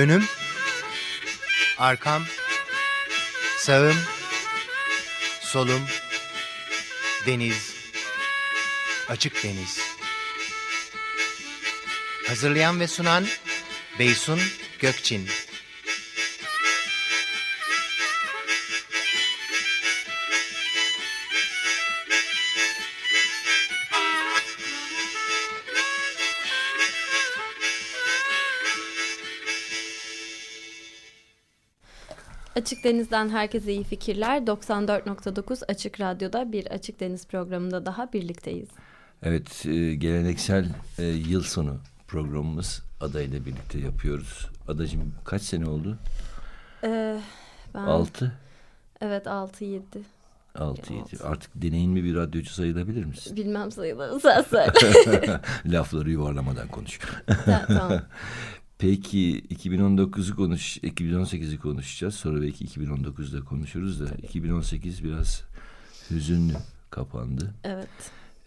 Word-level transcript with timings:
Önüm, 0.00 0.24
arkam, 1.78 2.24
sağım, 3.58 3.96
solum, 5.40 5.82
deniz, 7.26 7.74
açık 9.08 9.44
deniz. 9.44 9.78
Hazırlayan 12.28 12.80
ve 12.80 12.86
sunan 12.86 13.26
Beysun 13.98 14.40
Gökçin. 14.78 15.28
Deniz'den 32.90 33.28
herkese 33.28 33.72
iyi 33.72 33.84
fikirler. 33.84 34.38
94.9 34.38 35.64
Açık 35.68 36.00
Radyo'da 36.00 36.52
bir 36.52 36.66
Açık 36.66 37.00
Deniz 37.00 37.26
programında 37.26 37.86
daha 37.86 38.12
birlikteyiz. 38.12 38.68
Evet, 39.22 39.66
e, 39.66 39.94
geleneksel 39.94 40.68
e, 40.98 41.02
yıl 41.04 41.42
sonu 41.42 41.76
programımız 42.08 42.82
adayla 43.00 43.46
birlikte 43.46 43.78
yapıyoruz. 43.78 44.46
Adacığım 44.68 45.14
kaç 45.24 45.42
sene 45.42 45.66
oldu? 45.68 45.98
Ee, 46.84 47.20
ben, 47.74 47.78
Altı. 47.78 48.32
Evet 49.00 49.26
altı 49.26 49.64
yedi. 49.64 50.00
Altı 50.54 50.92
yedi. 50.92 51.02
altı. 51.02 51.28
Artık 51.28 51.50
deneyimli 51.54 52.04
bir 52.04 52.14
radyocu 52.14 52.50
sayılabilir 52.50 53.04
misin? 53.04 53.36
Bilmem 53.36 53.70
sayıları 53.72 54.20
sen 54.20 54.42
söyle. 54.42 54.72
Lafları 55.66 56.10
yuvarlamadan 56.10 56.68
konuş. 56.68 56.98
Ta- 57.26 57.66
tamam. 57.66 58.00
Peki 58.80 59.42
2019'u 59.50 60.36
konuş, 60.36 60.78
2018'i 60.78 61.58
konuşacağız. 61.58 62.14
Sonra 62.14 62.42
belki 62.42 62.64
2019'da 62.64 63.44
konuşuruz 63.44 64.00
da 64.00 64.14
2018 64.14 65.04
biraz 65.04 65.42
hüzünlü 66.10 66.52
kapandı. 66.90 67.54
Evet. 67.64 67.88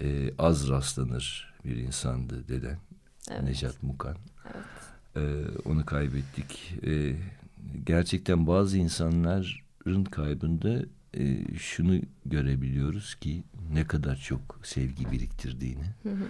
Ee, 0.01 0.33
az 0.37 0.69
rastlanır 0.69 1.53
bir 1.65 1.75
insandı 1.75 2.47
deden. 2.47 2.77
Evet. 3.31 3.43
Necat 3.43 3.83
Mukan. 3.83 4.17
Evet. 4.45 4.65
Ee, 5.15 5.69
onu 5.69 5.85
kaybettik. 5.85 6.73
Ee, 6.85 7.15
gerçekten 7.85 8.47
bazı 8.47 8.77
insanların 8.77 10.03
kaybında 10.03 10.85
e, 11.17 11.57
şunu 11.57 11.99
görebiliyoruz 12.25 13.15
ki 13.15 13.43
ne 13.73 13.87
kadar 13.87 14.15
çok 14.15 14.59
sevgi 14.63 15.11
biriktirdiğini. 15.11 15.85
Hı 16.03 16.09
hı. 16.09 16.27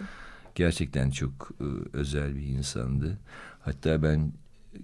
Gerçekten 0.55 1.11
çok 1.11 1.51
e, 1.61 1.97
özel 1.97 2.35
bir 2.35 2.45
insandı. 2.47 3.17
Hatta 3.61 4.03
ben 4.03 4.31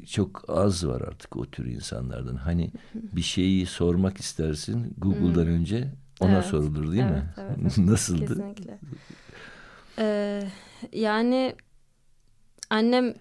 çok 0.10 0.46
az 0.48 0.88
var 0.88 1.02
artık 1.02 1.36
o 1.38 1.46
tür 1.46 1.66
insanlardan. 1.66 2.36
Hani 2.36 2.72
bir 3.14 3.22
şeyi 3.22 3.66
sormak 3.66 4.18
istersin 4.18 4.94
Google'dan 4.98 5.48
önce 5.48 5.88
ona 6.20 6.32
Evet. 6.32 6.46
sorulur 6.46 6.92
değil 6.92 7.04
mi? 7.04 7.24
Evet, 7.38 7.50
evet. 7.62 7.78
Nasıldı? 7.78 8.26
Kesinlikle. 8.26 8.80
Ee, 10.00 10.44
yani 10.94 11.56
annem 12.70 13.14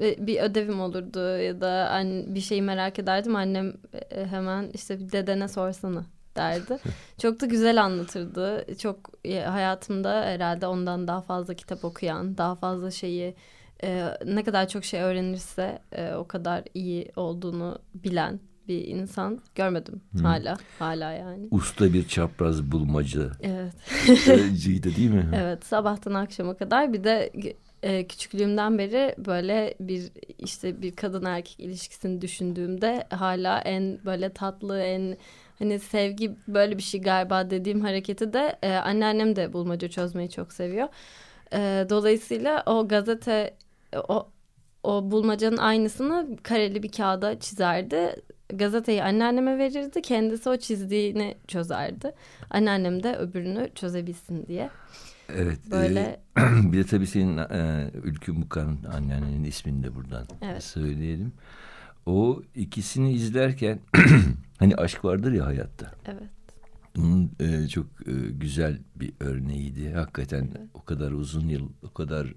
e, 0.00 0.26
bir 0.26 0.40
ödevim 0.40 0.80
olurdu 0.80 1.38
ya 1.38 1.60
da 1.60 2.02
bir 2.34 2.40
şeyi 2.40 2.62
merak 2.62 2.98
ederdim. 2.98 3.36
Annem 3.36 3.74
e, 4.10 4.26
hemen 4.26 4.70
işte 4.74 5.12
dedene 5.12 5.48
sorsana 5.48 6.06
derdi. 6.36 6.78
Çok 7.18 7.40
da 7.40 7.46
güzel 7.46 7.82
anlatırdı. 7.84 8.66
Çok 8.78 8.96
e, 9.24 9.40
hayatımda 9.40 10.22
herhalde 10.24 10.66
ondan 10.66 11.08
daha 11.08 11.20
fazla 11.20 11.54
kitap 11.54 11.84
okuyan, 11.84 12.38
daha 12.38 12.54
fazla 12.54 12.90
şeyi 12.90 13.34
e, 13.84 14.04
ne 14.26 14.44
kadar 14.44 14.68
çok 14.68 14.84
şey 14.84 15.00
öğrenirse 15.00 15.78
e, 15.92 16.14
o 16.14 16.26
kadar 16.26 16.64
iyi 16.74 17.12
olduğunu 17.16 17.78
bilen 17.94 18.40
bir 18.68 18.84
insan 18.84 19.40
görmedim 19.54 20.00
hala 20.22 20.56
hala 20.78 21.12
yani. 21.12 21.48
Usta 21.50 21.92
bir 21.92 22.08
çapraz 22.08 22.62
bulmaca 22.72 23.30
Evet. 23.40 23.74
cıydı 24.62 24.96
değil 24.96 25.10
mi? 25.10 25.30
Evet 25.34 25.64
sabahtan 25.64 26.14
akşama 26.14 26.56
kadar 26.56 26.92
bir 26.92 27.04
de 27.04 27.32
e, 27.82 28.06
küçüklüğümden 28.06 28.78
beri 28.78 29.14
böyle 29.18 29.74
bir 29.80 30.10
işte 30.38 30.82
bir 30.82 30.96
kadın 30.96 31.24
erkek 31.24 31.60
ilişkisini 31.60 32.20
düşündüğümde 32.20 33.06
hala 33.10 33.60
en 33.60 33.98
böyle 34.04 34.28
tatlı 34.28 34.80
en 34.80 35.16
hani 35.58 35.78
sevgi 35.78 36.36
böyle 36.48 36.78
bir 36.78 36.82
şey 36.82 37.00
galiba 37.00 37.50
dediğim 37.50 37.80
hareketi 37.80 38.32
de 38.32 38.58
e, 38.62 38.72
anneannem 38.72 39.36
de 39.36 39.52
bulmaca 39.52 39.88
çözmeyi 39.88 40.30
çok 40.30 40.52
seviyor. 40.52 40.88
E, 41.52 41.86
dolayısıyla 41.90 42.62
o 42.66 42.88
gazete 42.88 43.54
o 44.08 44.28
o 44.82 45.10
bulmacanın 45.10 45.56
aynısını 45.56 46.36
kareli 46.42 46.82
bir 46.82 46.92
kağıda 46.92 47.40
çizerdi. 47.40 48.16
Gazeteyi 48.48 49.02
anneanneme 49.04 49.58
verirdi. 49.58 50.02
Kendisi 50.02 50.48
o 50.48 50.56
çizdiğini 50.56 51.36
çözerdi. 51.48 52.14
Anneannem 52.50 53.02
de 53.02 53.16
öbürünü 53.16 53.70
çözebilsin 53.74 54.46
diye. 54.46 54.70
Evet. 55.28 55.58
Böyle 55.70 56.00
e, 56.38 56.40
bir 56.72 56.78
de 56.78 56.84
tabii 56.86 57.06
senin 57.06 57.38
e, 57.38 57.90
Ülkü 58.04 58.32
Mukan 58.32 58.78
anneannenin 58.96 59.44
ismini 59.44 59.82
de 59.84 59.94
buradan 59.94 60.26
Evet. 60.42 60.64
söyleyelim. 60.64 61.32
O 62.06 62.42
ikisini 62.54 63.12
izlerken 63.12 63.80
hani 64.58 64.76
aşk 64.76 65.04
vardır 65.04 65.32
ya 65.32 65.46
hayatta. 65.46 65.92
evet. 66.06 66.28
Bunun 66.96 67.30
e, 67.40 67.68
çok 67.68 67.86
e, 68.06 68.12
güzel 68.30 68.78
bir 68.96 69.12
örneğiydi. 69.20 69.92
Hakikaten 69.92 70.50
o 70.74 70.84
kadar 70.84 71.12
uzun 71.12 71.48
yıl, 71.48 71.68
o 71.82 71.92
kadar 71.92 72.34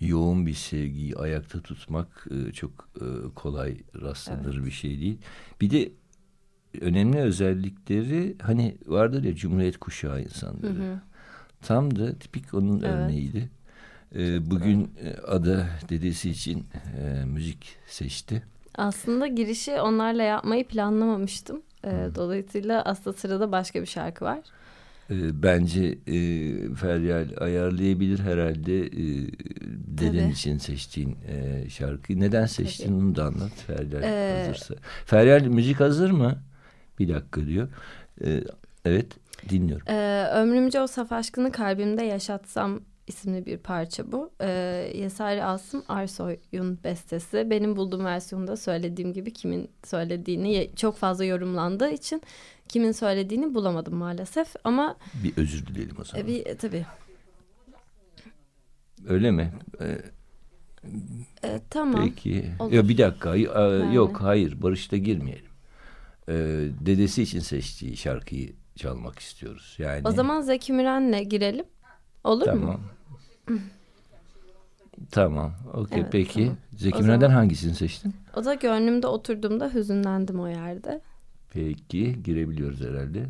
yoğun 0.00 0.46
bir 0.46 0.54
sevgiyi 0.54 1.16
ayakta 1.16 1.60
tutmak 1.60 2.26
e, 2.30 2.52
çok 2.52 2.88
e, 3.00 3.04
kolay 3.34 3.76
rastlanır 4.02 4.64
bir 4.64 4.70
şey 4.70 5.00
değil. 5.00 5.18
Bir 5.60 5.70
de 5.70 5.92
önemli 6.80 7.18
özellikleri 7.18 8.36
hani 8.42 8.76
vardır 8.86 9.24
ya 9.24 9.34
Cumhuriyet 9.34 9.76
kuşağı 9.78 10.22
insanları. 10.22 10.74
Hı 10.78 10.92
hı. 10.92 11.00
Tam 11.62 11.96
da 11.96 12.18
tipik 12.18 12.54
onun 12.54 12.80
Evet. 12.82 12.84
örneğiydi. 12.94 13.50
E, 14.14 14.50
bugün 14.50 14.90
e, 15.04 15.14
Ada 15.26 15.68
dedesi 15.88 16.30
için 16.30 16.66
e, 16.98 17.24
müzik 17.24 17.76
seçti. 17.86 18.42
Aslında 18.74 19.26
girişi 19.26 19.80
onlarla 19.80 20.22
yapmayı 20.22 20.66
planlamamıştım. 20.66 21.62
Ee, 21.84 22.08
dolayısıyla 22.14 22.82
aslında 22.82 23.16
sırada 23.16 23.52
başka 23.52 23.80
bir 23.80 23.86
şarkı 23.86 24.24
var. 24.24 24.38
E, 25.10 25.42
bence 25.42 25.84
e, 26.06 26.14
Feryal 26.74 27.28
ayarlayabilir 27.40 28.18
herhalde 28.18 28.86
e, 28.86 29.26
deden 29.98 30.20
Tabii. 30.22 30.32
için 30.32 30.58
seçtiğin 30.58 31.16
e, 31.28 31.68
şarkıyı. 31.70 32.20
Neden 32.20 32.46
seçtin 32.46 32.84
Tabii. 32.86 32.94
onu 32.94 33.16
da 33.16 33.24
anlat 33.24 33.52
Feryal 33.66 34.02
Ee, 34.02 34.44
hazırsa. 34.46 34.74
Feryal 35.06 35.40
müzik 35.46 35.80
hazır 35.80 36.10
mı? 36.10 36.38
Bir 36.98 37.08
dakika 37.14 37.46
diyor. 37.46 37.68
E, 38.24 38.44
evet 38.84 39.06
dinliyorum. 39.48 39.86
Ee, 39.88 40.26
Ömrümce 40.34 40.80
o 40.80 40.86
saf 40.86 41.12
aşkını 41.12 41.52
kalbimde 41.52 42.02
yaşatsam 42.02 42.80
isimli 43.10 43.46
bir 43.46 43.58
parça 43.58 44.12
bu. 44.12 44.30
Ee, 44.40 44.92
Yesari 44.94 45.44
Asım 45.44 45.82
Arsoy'un 45.88 46.78
bestesi. 46.84 47.50
Benim 47.50 47.76
bulduğum 47.76 48.04
versiyonda 48.04 48.56
söylediğim 48.56 49.12
gibi 49.12 49.32
kimin 49.32 49.70
söylediğini 49.84 50.70
çok 50.76 50.96
fazla 50.96 51.24
yorumlandığı 51.24 51.90
için 51.90 52.22
kimin 52.68 52.92
söylediğini 52.92 53.54
bulamadım 53.54 53.94
maalesef. 53.94 54.54
Ama 54.64 54.96
Bir 55.24 55.36
özür 55.36 55.66
dileyelim 55.66 55.96
o 56.00 56.04
zaman. 56.04 56.24
e, 56.24 56.28
bir 56.28 56.46
e, 56.46 56.56
tabii 56.56 56.86
Öyle 59.08 59.30
mi? 59.30 59.52
E, 59.80 59.98
E, 61.44 61.60
tamam. 61.70 62.04
Peki. 62.08 62.50
Olur. 62.58 62.72
Yok 62.72 62.88
bir 62.88 62.98
dakika. 62.98 63.36
Yani. 63.36 63.94
Yok 63.94 64.20
hayır 64.20 64.62
Barış'ta 64.62 64.96
girmeyelim. 64.96 65.50
E, 66.28 66.34
dedesi 66.80 67.22
için 67.22 67.40
seçtiği 67.40 67.96
şarkıyı 67.96 68.52
çalmak 68.76 69.18
istiyoruz. 69.18 69.74
Yani 69.78 70.02
O 70.08 70.10
zaman 70.10 70.40
Zeki 70.40 70.72
Müren'le 70.72 71.22
girelim. 71.28 71.64
Olur 72.24 72.40
mu? 72.46 72.60
Tamam. 72.60 72.80
Tamam. 75.10 75.52
Okey 75.74 76.00
Evet, 76.00 76.12
peki. 76.12 76.40
tamam. 76.42 76.56
Zeki 76.76 76.96
O 76.98 77.00
Müren'den 77.02 77.20
zaman- 77.20 77.34
hangisini 77.34 77.74
seçtin? 77.74 78.14
O 78.36 78.44
da 78.44 78.54
gönlümde 78.54 79.06
oturduğumda 79.06 79.74
hüzünlendim 79.74 80.40
o 80.40 80.48
yerde. 80.48 81.00
Peki 81.50 82.22
girebiliyoruz 82.22 82.80
herhalde. 82.80 83.26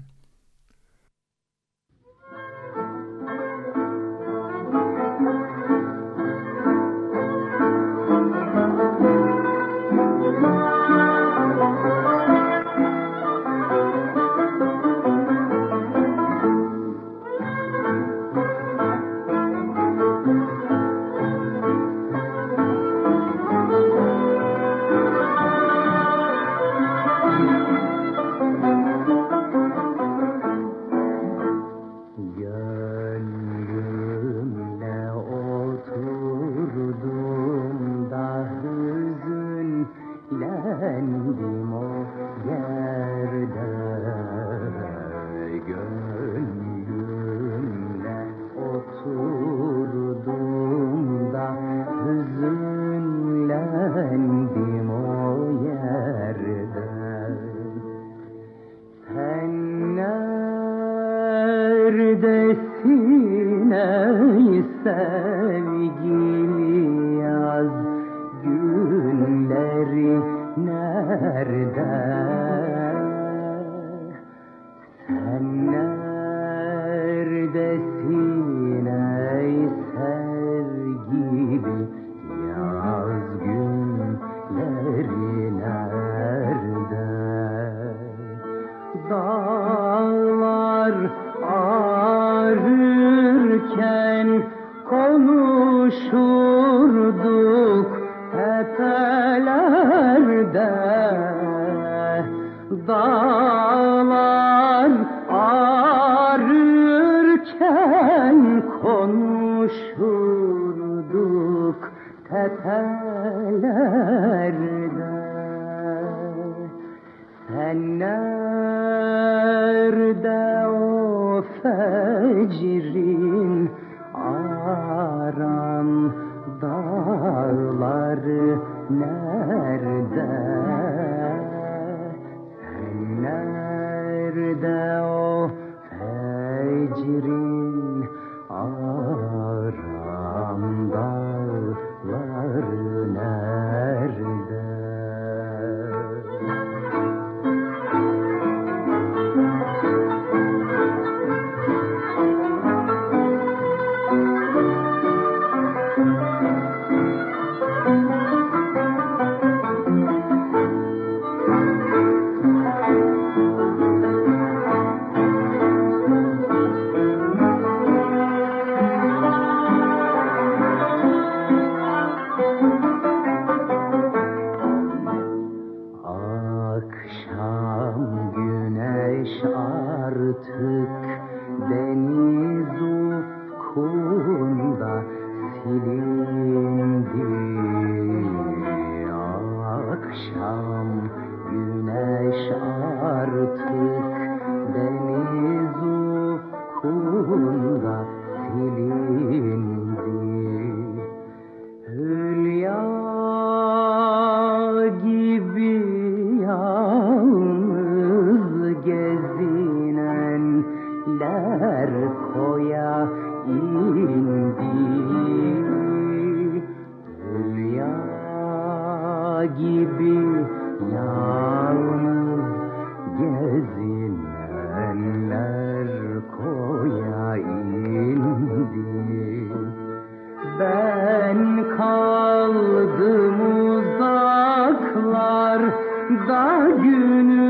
Uzaklarda 235.51 236.71
günün 236.83 237.50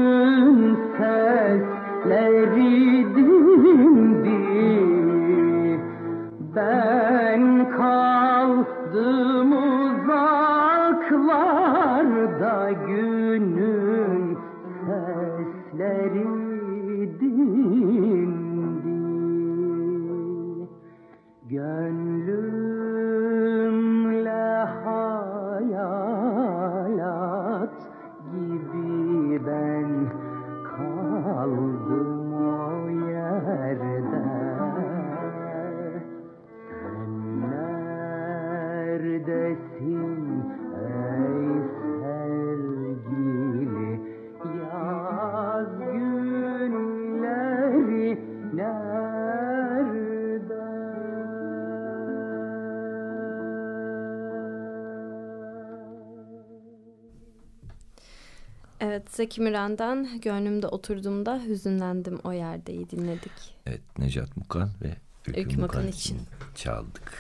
Zeki 59.20 59.40
Müren'den 59.40 60.20
Gönlümde 60.20 60.66
Oturduğumda 60.66 61.40
Hüzünlendim 61.46 62.18
o 62.24 62.32
yerdeyi 62.32 62.90
dinledik. 62.90 63.32
Evet 63.66 63.80
Necat 63.98 64.36
Mukan 64.36 64.70
ve 64.82 64.96
Öykü, 65.28 65.40
Öykü 65.40 65.60
Mukan, 65.60 65.60
Mukan 65.82 65.88
için 65.88 66.18
çaldık. 66.54 67.12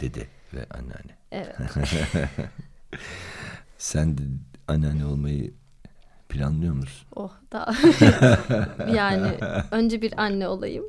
Dede 0.00 0.26
ve 0.54 0.66
anneanne. 0.70 1.16
Evet. 1.32 1.56
Sen 3.78 4.18
de 4.18 4.22
anneanne 4.68 5.06
olmayı 5.06 5.52
planlıyor 6.28 6.74
musun? 6.74 7.08
Oh 7.16 7.32
da 7.52 7.74
yani 8.94 9.38
önce 9.70 10.02
bir 10.02 10.22
anne 10.22 10.48
olayım. 10.48 10.84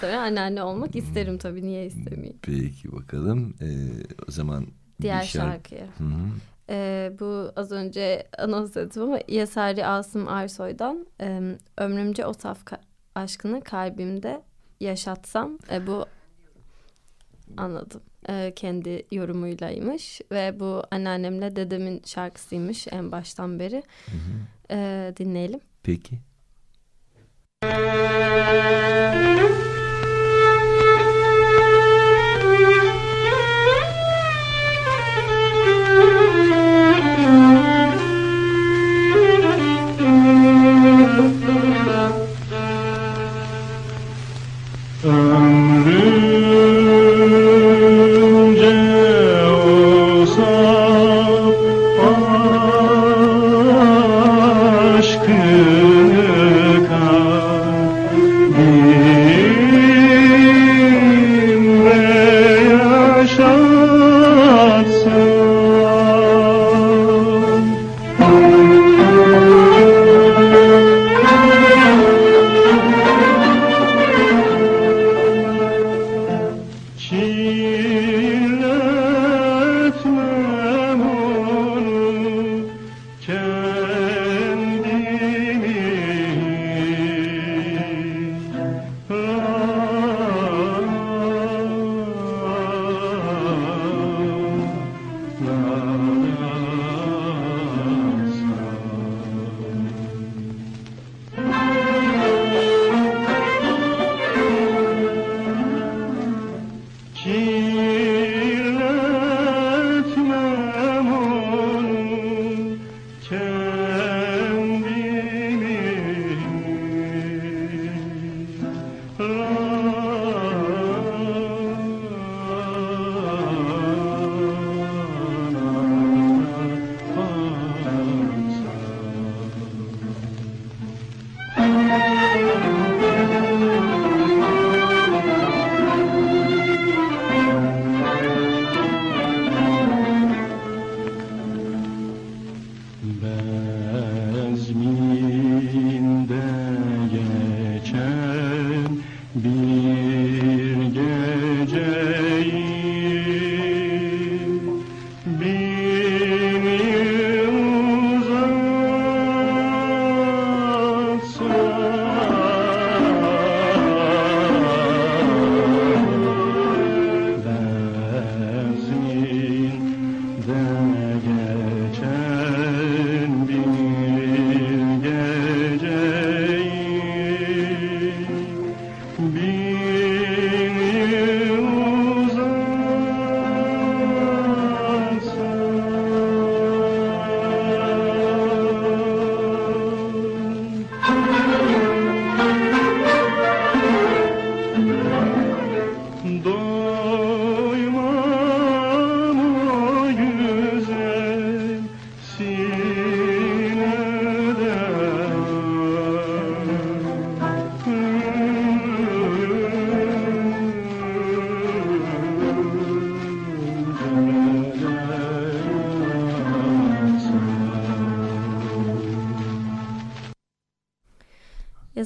Sonra 0.00 0.20
anneanne 0.20 0.62
olmak 0.62 0.96
isterim 0.96 1.38
tabii 1.38 1.62
niye 1.62 1.86
istemeyeyim. 1.86 2.38
Peki 2.42 2.92
bakalım. 2.92 3.54
Ee, 3.60 3.66
o 4.28 4.30
zaman 4.30 4.66
Diğer 5.02 5.22
şarkı- 5.22 5.28
şarkıya. 5.28 5.86
Hı 5.98 6.04
hı. 6.04 6.28
Ee, 6.70 7.12
bu 7.20 7.52
az 7.56 7.72
önce 7.72 8.28
anons 8.38 8.76
ettim 8.76 9.02
ama 9.02 9.18
Yasari 9.28 9.86
Asım 9.86 10.28
Arsoy'dan 10.28 11.06
e, 11.20 11.40
Ömrümce 11.78 12.26
o 12.26 12.32
saf 12.32 12.62
ka- 12.64 12.80
aşkını 13.14 13.60
kalbimde 13.60 14.42
yaşatsam 14.80 15.58
e, 15.72 15.86
bu 15.86 16.06
anladım. 17.56 18.00
E, 18.28 18.52
kendi 18.56 19.06
yorumuylaymış 19.12 20.20
ve 20.32 20.60
bu 20.60 20.82
anneannemle 20.90 21.56
dedemin 21.56 22.02
şarkısıymış 22.04 22.86
en 22.90 23.12
baştan 23.12 23.58
beri. 23.58 23.82
E, 24.70 25.12
dinleyelim. 25.16 25.60
Peki. 25.82 26.18
Ömrüm 27.62 29.69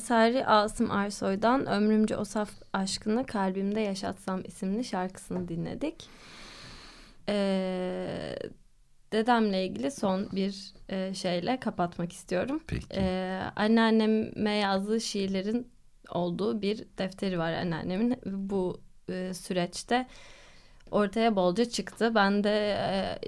Yesari 0.04 0.46
Asım 0.46 0.90
Arsoy'dan 0.90 1.66
Ömrümce 1.66 2.16
o 2.16 2.25
saf 2.25 2.50
aşkını 2.73 3.26
kalbimde 3.26 3.80
yaşatsam 3.80 4.42
isimli 4.44 4.84
şarkısını 4.84 5.49
dinledik. 5.49 6.08
Ee, 7.28 8.37
dedemle 9.12 9.66
ilgili 9.66 9.90
son 9.90 10.28
bir 10.32 10.73
e, 10.88 11.14
şeyle 11.14 11.61
kapatmak 11.61 12.12
istiyorum. 12.12 12.62
Peki. 12.66 12.87
Ee, 12.94 13.40
anneanneme 13.56 14.54
yazdığı 14.54 15.00
şiirlerin 15.00 15.68
olduğu 16.08 16.62
bir 16.62 16.84
defteri 16.99 17.38
var 17.38 17.52
anneannemin. 17.52 18.16
Bu 18.26 18.80
e, 19.11 19.34
süreçte 19.34 20.06
ortaya 20.95 21.37
bolca 21.37 21.65
çıktı. 21.65 22.13
Ben 22.15 22.45
de 22.45 22.51
e, 22.79 23.19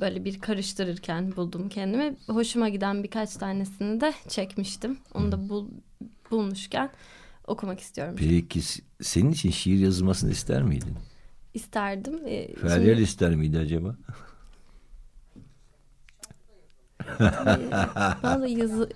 böyle 0.00 0.24
bir 0.24 0.40
karıştırırken 0.40 1.36
buldum 1.36 1.68
kendimi. 1.68 2.16
Hoşuma 2.28 2.68
giden 2.68 3.02
birkaç 3.02 3.36
tanesini 3.36 4.00
de 4.00 4.12
çekmiştim. 4.28 4.98
Onu 5.14 5.32
da 5.32 5.48
bul, 5.48 5.68
bulmuşken 6.30 6.90
okumak 7.46 7.80
istiyorum. 7.80 8.14
Peki 8.18 8.60
senin 9.02 9.32
için 9.32 9.50
şiir 9.50 9.78
yazılmasını 9.78 10.30
ister 10.30 10.62
miydin? 10.62 10.94
İsterdim. 11.54 12.20
Ee, 12.26 12.54
Feryal 12.54 12.84
şimdi- 12.86 13.02
ister 13.02 13.34
miydi 13.36 13.58
acaba? 13.58 13.96
Da 18.22 18.46
yazı... 18.48 18.88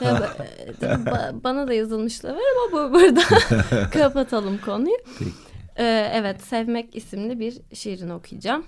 Ya, 0.00 0.10
ba- 0.10 1.04
ba- 1.04 1.44
bana 1.44 1.68
da 1.68 1.72
yazılmışlar 1.74 2.30
var 2.34 2.40
ama 2.56 2.72
bu 2.88 2.92
burada 2.94 3.22
kapatalım 3.90 4.58
konuyu. 4.58 4.96
Peki. 5.18 5.30
Ee, 5.78 6.10
evet, 6.12 6.42
Sevmek 6.42 6.96
isimli 6.96 7.40
bir 7.40 7.60
şiirini 7.74 8.12
okuyacağım. 8.12 8.66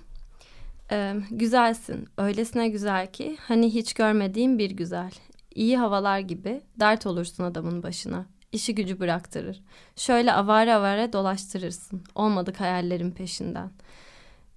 Ee, 0.91 1.15
güzelsin, 1.31 2.07
öylesine 2.17 2.69
güzel 2.69 3.11
ki 3.11 3.37
hani 3.39 3.73
hiç 3.73 3.93
görmediğim 3.93 4.59
bir 4.59 4.71
güzel. 4.71 5.11
İyi 5.55 5.77
havalar 5.77 6.19
gibi 6.19 6.61
dert 6.79 7.05
olursun 7.05 7.43
adamın 7.43 7.83
başına. 7.83 8.25
İşi 8.51 8.75
gücü 8.75 8.99
bıraktırır. 8.99 9.61
Şöyle 9.95 10.33
avare 10.33 10.73
avare 10.75 11.13
dolaştırırsın. 11.13 12.03
Olmadık 12.15 12.59
hayallerin 12.59 13.11
peşinden. 13.11 13.71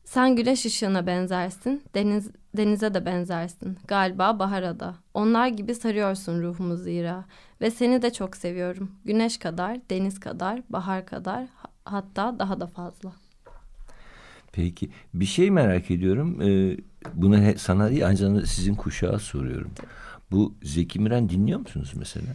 Sen 0.05 0.37
güneş 0.37 0.67
ışığına 0.67 1.07
benzersin, 1.07 1.83
deniz, 1.95 2.31
denize 2.57 2.95
de 2.95 3.07
benzersin. 3.07 3.79
Galiba 3.89 4.39
bahara 4.39 4.81
da. 4.81 4.95
Onlar 5.15 5.49
gibi 5.49 5.75
sarıyorsun 5.75 6.43
ruhumu 6.43 6.77
zira. 6.77 7.25
Ve 7.61 7.71
seni 7.71 8.03
de 8.03 8.13
çok 8.13 8.37
seviyorum. 8.37 8.93
Güneş 9.05 9.39
kadar, 9.39 9.79
deniz 9.91 10.21
kadar, 10.21 10.63
bahar 10.71 11.07
kadar, 11.07 11.47
hatta 11.85 12.39
daha 12.39 12.61
da 12.61 12.67
fazla. 12.67 13.13
Peki 14.53 14.91
bir 15.15 15.25
şey 15.25 15.51
merak 15.51 15.91
ediyorum. 15.91 16.43
Ee, 16.43 16.77
bunu 17.15 17.39
he- 17.39 17.59
sana 17.59 17.91
değil 17.91 18.07
ancak 18.07 18.47
sizin 18.47 18.75
kuşağa 18.75 19.19
soruyorum. 19.19 19.71
Bu 20.31 20.55
Zeki 20.63 20.99
Müren 21.01 21.29
dinliyor 21.29 21.61
musunuz 21.61 21.93
mesela? 21.97 22.27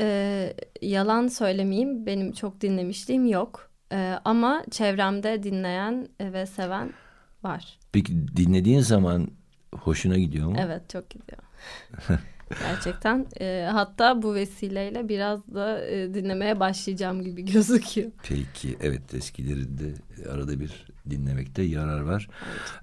Ee, 0.00 0.54
yalan 0.82 1.26
söylemeyeyim, 1.28 2.06
benim 2.06 2.32
çok 2.32 2.60
dinlemişliğim 2.60 3.26
yok. 3.26 3.70
Ee, 3.92 4.18
ama 4.24 4.64
çevremde 4.70 5.42
dinleyen 5.42 6.08
ve 6.20 6.46
seven 6.46 6.92
var. 7.42 7.78
Peki 7.92 8.36
dinlediğin 8.36 8.80
zaman 8.80 9.28
hoşuna 9.74 10.18
gidiyor 10.18 10.46
mu? 10.48 10.56
Evet, 10.60 10.90
çok 10.90 11.10
gidiyor. 11.10 11.38
Gerçekten. 12.60 13.26
Ee, 13.40 13.68
hatta 13.72 14.22
bu 14.22 14.34
vesileyle 14.34 15.08
biraz 15.08 15.54
da 15.54 15.86
e, 15.86 16.14
dinlemeye 16.14 16.60
başlayacağım 16.60 17.22
gibi 17.22 17.44
gözüküyor. 17.44 18.10
Peki 18.22 18.76
evet 18.80 19.14
eskileri 19.14 19.78
de 19.78 19.94
arada 20.30 20.60
bir 20.60 20.86
dinlemekte 21.10 21.62
yarar 21.62 22.00
var. 22.00 22.28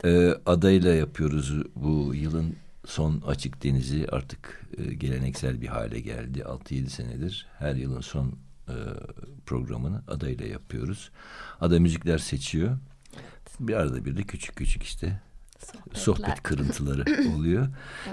Ee, 0.06 0.34
adayla 0.46 0.94
yapıyoruz 0.94 1.54
bu 1.76 2.16
yılın 2.16 2.56
son 2.86 3.22
açık 3.28 3.64
denizi 3.64 4.08
artık 4.12 4.62
e, 4.78 4.94
geleneksel 4.94 5.62
bir 5.62 5.68
hale 5.68 6.00
geldi. 6.00 6.40
6-7 6.40 6.90
senedir 6.90 7.48
her 7.60 7.76
yılın 7.76 8.02
son 8.02 8.28
e, 8.68 8.76
programını 9.46 10.02
adayla 10.08 10.46
yapıyoruz. 10.46 11.12
Ada 11.62 11.80
müzikler 11.80 12.18
seçiyor. 12.18 12.78
Bir 13.60 13.74
arada 13.74 14.06
bir 14.06 14.18
de 14.18 14.24
küçük 14.24 14.56
küçük 14.56 14.84
işte 14.84 15.22
Sohbetler. 15.64 16.00
sohbet 16.02 16.44
kırıntıları 16.44 17.04
oluyor. 17.36 17.68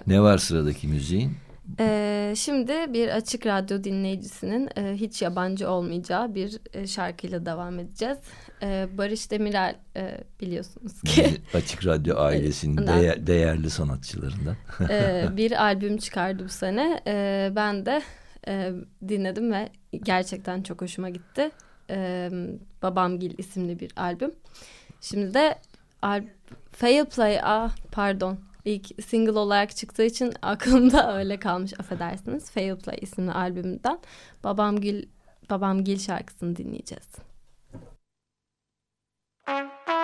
Ne 0.07 0.21
var 0.21 0.39
sıradaki 0.39 0.89
müziğin? 0.89 1.33
Ee, 1.81 2.35
şimdi 2.37 2.73
bir 2.93 3.09
açık 3.09 3.47
radyo 3.47 3.85
dinleyicisinin 3.85 4.69
e, 4.77 4.95
hiç 4.95 5.23
yabancı 5.23 5.71
olmayacağı 5.71 6.35
bir 6.35 6.59
e, 6.75 6.87
şarkıyla 6.87 7.47
devam 7.47 7.79
edeceğiz. 7.79 8.19
Ee, 8.63 8.89
Barış 8.99 9.31
Demirel 9.31 9.75
e, 9.97 10.21
biliyorsunuz 10.41 11.01
ki 11.03 11.25
Bizi 11.25 11.59
Açık 11.59 11.87
Radyo 11.87 12.17
ailesinin 12.19 12.77
değer- 12.87 13.27
değerli 13.27 13.71
sanatçılarından. 13.71 14.57
e, 14.91 15.29
bir 15.37 15.63
albüm 15.65 15.97
çıkardı 15.97 16.45
bu 16.45 16.49
sene. 16.49 17.01
E, 17.07 17.53
ben 17.57 17.87
de 17.87 18.03
e, 18.49 18.73
dinledim 19.09 19.53
ve 19.53 19.69
gerçekten 20.03 20.63
çok 20.63 20.83
hoşuma 20.83 21.09
gitti. 21.11 21.51
E, 21.91 22.31
Babamgil 22.83 23.35
isimli 23.39 23.81
bir 23.81 23.91
albüm. 23.97 24.31
Şimdi 25.01 25.35
de 25.35 25.59
al 26.03 26.23
Fail 26.81 27.05
Play, 27.05 27.41
ah 27.43 27.71
pardon. 27.93 28.39
İlk 28.65 29.05
single 29.05 29.39
olarak 29.39 29.77
çıktığı 29.77 30.05
için 30.05 30.33
aklımda 30.43 31.17
öyle 31.17 31.39
kalmış 31.39 31.73
affedersiniz. 31.81 32.51
Fail 32.51 32.77
Play 32.77 32.99
isimli 33.01 33.33
albümden 33.33 33.99
Babamgil 34.45 35.07
Babamgil 35.51 35.99
şarkısını 35.99 36.57
dinleyeceğiz. 36.57 37.09
Thank 39.47 40.00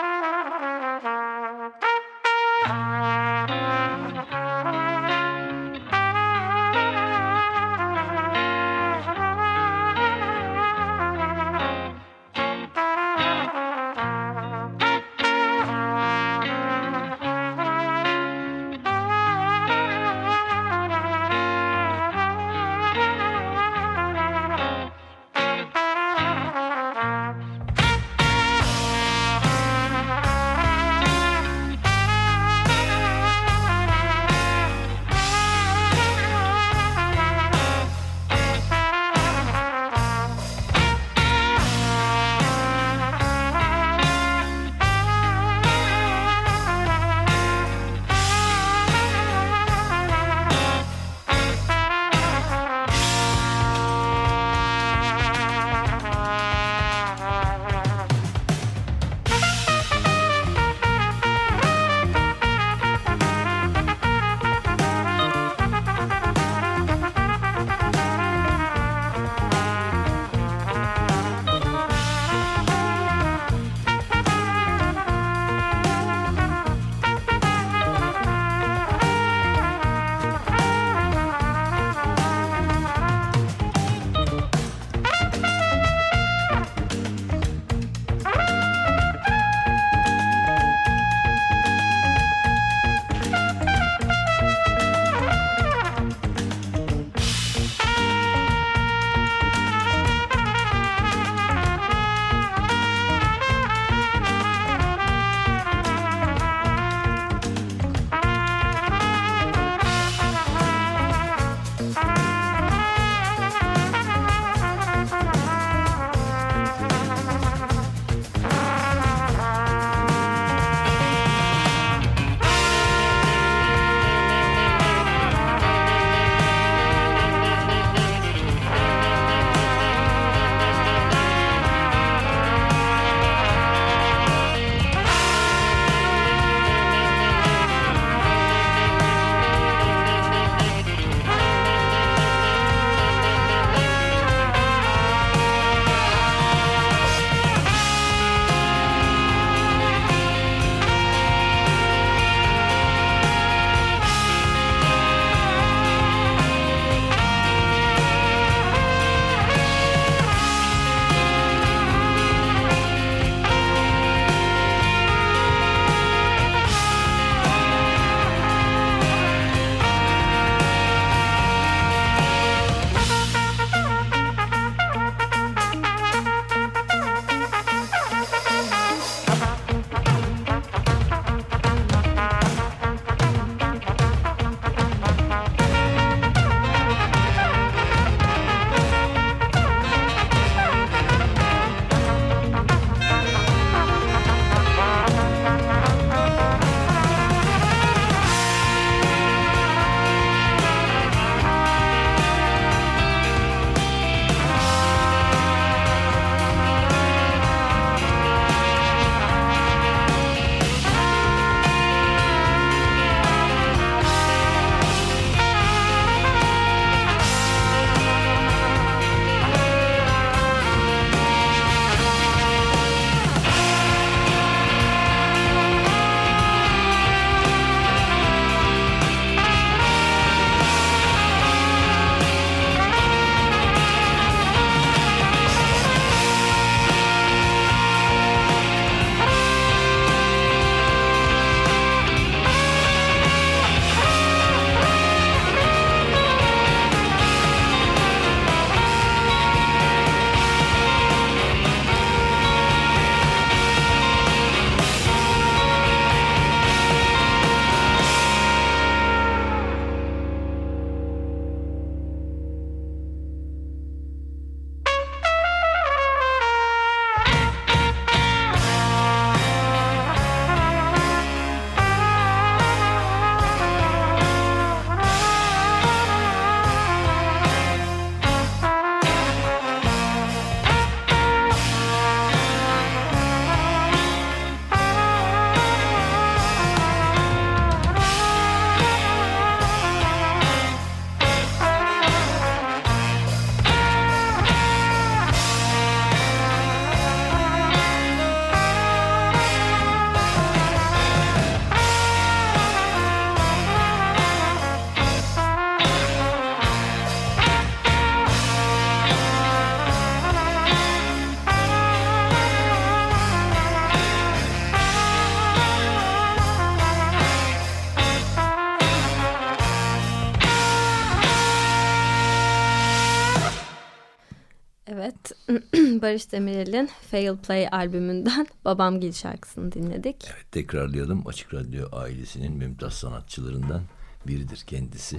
Barış 326.07 326.33
Demirel'in 326.33 326.91
Fail 327.11 327.37
Play 327.37 327.69
albümünden 327.73 328.47
Babam 328.65 329.01
Gil 329.01 329.13
şarkısını 329.13 329.73
dinledik. 329.73 330.17
Evet 330.27 330.53
tekrarlayalım. 330.53 331.27
Açık 331.27 331.55
Radyo 331.55 331.89
ailesinin 331.93 332.53
mümtaz 332.57 332.93
sanatçılarından 332.93 333.83
biridir 334.27 334.65
kendisi. 334.67 335.17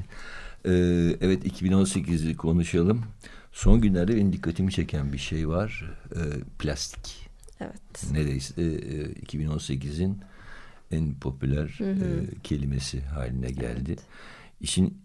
Ee, 0.65 0.71
evet 1.21 1.62
2018'i 1.62 2.36
konuşalım. 2.36 3.06
Son 3.52 3.82
günlerde 3.82 4.15
benim 4.15 4.34
dikkatimi 4.34 4.71
çeken 4.71 5.13
bir 5.13 5.17
şey 5.17 5.50
var. 5.50 5.91
Ee, 6.15 6.19
plastik. 6.60 7.30
Evet. 7.60 8.12
Neredeyse 8.12 8.62
e, 8.62 8.65
2018'in 8.65 10.21
en 10.91 11.13
popüler 11.13 11.76
Hı 11.78 11.91
hı. 11.91 12.06
e, 12.06 12.39
kelimesi 12.43 13.02
haline 13.02 13.52
geldi. 13.52 13.95
İşin 14.62 14.97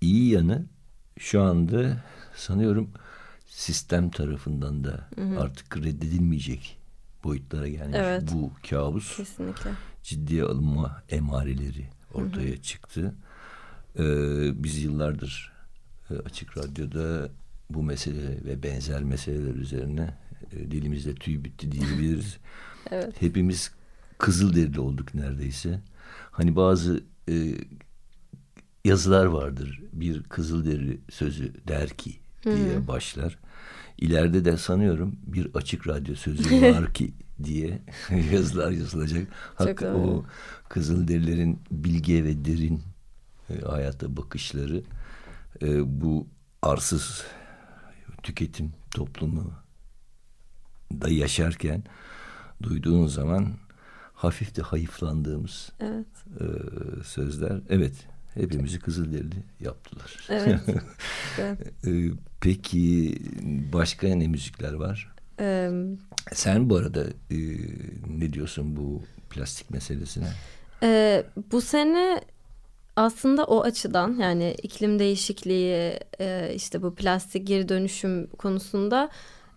iyi 0.00 0.32
yanı 0.32 0.66
şu 1.18 1.42
anda 1.42 2.04
sanıyorum 2.36 2.90
sistem 3.50 4.10
tarafından 4.10 4.84
da 4.84 5.08
artık 5.38 5.76
reddedilmeyecek 5.76 6.78
boyutlara 7.24 7.68
gelmiş. 7.68 7.96
Evet. 8.00 8.22
Bu 8.32 8.50
kabus 8.70 9.16
Kesinlikle. 9.16 9.70
ciddiye 10.02 10.44
alınma 10.44 11.02
emareleri 11.08 11.88
ortaya 12.14 12.62
çıktı. 12.62 13.14
Ee, 13.98 14.62
biz 14.64 14.82
yıllardır 14.82 15.52
e, 16.10 16.14
Açık 16.14 16.58
Radyo'da 16.58 17.30
bu 17.70 17.82
mesele 17.82 18.44
ve 18.44 18.62
benzer 18.62 19.02
meseleler 19.02 19.54
üzerine 19.54 20.14
e, 20.52 20.70
dilimizde 20.70 21.14
tüy 21.14 21.44
bitti 21.44 21.72
diyebiliriz. 21.72 22.36
Evet. 22.90 23.22
Hepimiz 23.22 23.70
kızılderili 24.18 24.80
olduk 24.80 25.14
neredeyse. 25.14 25.80
Hani 26.30 26.56
bazı 26.56 27.04
e, 27.28 27.54
yazılar 28.84 29.24
vardır. 29.24 29.80
Bir 29.92 30.22
kızılderili 30.22 31.00
sözü 31.10 31.52
der 31.68 31.88
ki 31.88 32.19
diye 32.44 32.86
başlar. 32.88 33.38
İleride 33.98 34.44
de 34.44 34.56
sanıyorum 34.56 35.16
bir 35.26 35.50
açık 35.54 35.88
radyo 35.88 36.14
sözü 36.14 36.62
var 36.62 36.94
ki 36.94 37.14
diye 37.44 37.82
yazılar 38.32 38.70
yazılacak. 38.70 39.26
Doğru. 39.60 39.96
o 39.96 40.24
kızılderililerin 40.68 41.58
bilge 41.70 42.24
ve 42.24 42.44
derin 42.44 42.82
e, 43.50 43.60
hayata 43.60 44.16
bakışları 44.16 44.82
e, 45.62 46.00
bu 46.00 46.26
arsız 46.62 47.24
tüketim 48.22 48.72
toplumu 48.94 49.52
da 50.92 51.08
yaşarken 51.08 51.84
duyduğun 52.62 53.06
zaman 53.06 53.52
hafif 54.14 54.56
de 54.56 54.62
hayıflandığımız 54.62 55.72
Evet. 55.80 56.06
e, 56.40 56.44
sözler. 57.04 57.60
Evet, 57.68 58.06
hepimizi 58.34 58.78
Kızılderili 58.78 59.36
yaptılar. 59.60 60.26
Evet. 60.28 60.60
evet. 61.38 61.58
E, 61.86 62.10
peki 62.40 63.14
başka 63.72 64.06
ne 64.08 64.28
müzikler 64.28 64.72
var? 64.72 65.12
Ee, 65.40 65.70
Sen 66.32 66.70
bu 66.70 66.76
arada 66.76 67.04
e, 67.30 67.36
ne 68.18 68.32
diyorsun 68.32 68.76
bu 68.76 69.02
plastik 69.30 69.70
meselesine? 69.70 70.28
Ee, 70.82 71.24
bu 71.52 71.60
sene 71.60 72.20
aslında 72.96 73.44
o 73.44 73.62
açıdan 73.62 74.16
yani 74.18 74.54
iklim 74.62 74.98
değişikliği 74.98 75.98
e, 76.20 76.52
işte 76.54 76.82
bu 76.82 76.94
plastik 76.94 77.46
geri 77.46 77.68
dönüşüm 77.68 78.26
konusunda 78.26 79.10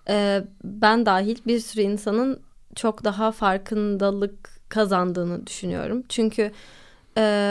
e, 0.10 0.44
ben 0.64 1.06
dahil 1.06 1.38
bir 1.48 1.60
sürü 1.60 1.82
insanın 1.82 2.40
çok 2.76 3.04
daha 3.04 3.32
farkındalık 3.32 4.50
kazandığını 4.70 5.48
düşünüyorum. 5.48 6.04
Çünkü 6.10 6.42
e, 6.42 6.52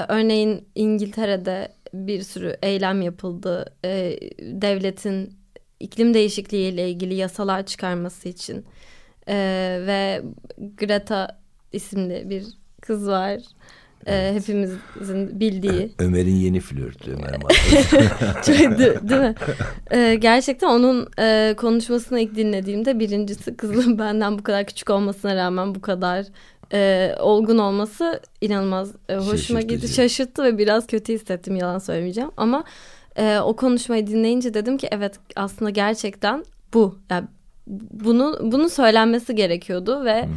örneğin 0.08 0.68
İngiltere'de 0.74 1.68
bir 1.94 2.22
sürü 2.22 2.56
eylem 2.62 3.02
yapıldı. 3.02 3.74
E, 3.84 4.18
devletin 4.40 5.32
iklim 5.80 6.14
değişikliği 6.14 6.72
ile 6.72 6.90
ilgili 6.90 7.14
yasalar 7.14 7.66
çıkarması 7.66 8.28
için 8.28 8.64
E, 9.28 9.34
ve 9.86 10.22
Greta 10.78 11.38
isimli 11.72 12.30
bir 12.30 12.44
kız 12.80 13.08
var. 13.08 13.38
E, 14.06 14.34
hepimizin 14.34 15.40
bildiği. 15.40 15.92
Ömer'in 15.98 16.34
yeni 16.34 16.60
flörtü 16.60 17.10
Ömer. 17.12 17.30
Çok, 18.46 18.78
de- 18.78 19.08
değil 19.08 19.20
mi? 19.20 19.34
E, 19.90 20.14
gerçekten 20.14 20.68
onun 20.68 21.08
e, 21.18 21.54
konuşmasını 21.56 22.20
ilk 22.20 22.34
dinlediğimde 22.36 22.98
birincisi 23.00 23.56
kızın 23.56 23.98
benden 23.98 24.38
bu 24.38 24.42
kadar 24.42 24.66
küçük 24.66 24.90
olmasına 24.90 25.36
rağmen 25.36 25.74
bu 25.74 25.80
kadar 25.80 26.26
e, 26.72 27.14
olgun 27.20 27.58
olması 27.58 28.20
inanılmaz 28.40 28.92
e, 29.08 29.14
hoşuma 29.14 29.60
gitti. 29.60 29.88
Şaşırttı 29.88 30.44
ve 30.44 30.58
biraz 30.58 30.86
kötü 30.86 31.12
hissettim 31.12 31.56
yalan 31.56 31.78
söylemeyeceğim. 31.78 32.30
Ama 32.36 32.64
e, 33.16 33.38
o 33.38 33.56
konuşmayı 33.56 34.06
dinleyince 34.06 34.54
dedim 34.54 34.76
ki 34.78 34.88
evet 34.90 35.14
aslında 35.36 35.70
gerçekten 35.70 36.44
bu. 36.74 36.98
Yani 37.10 37.26
bunu 37.90 38.38
bunun 38.42 38.68
söylenmesi 38.68 39.34
gerekiyordu 39.34 40.04
ve 40.04 40.28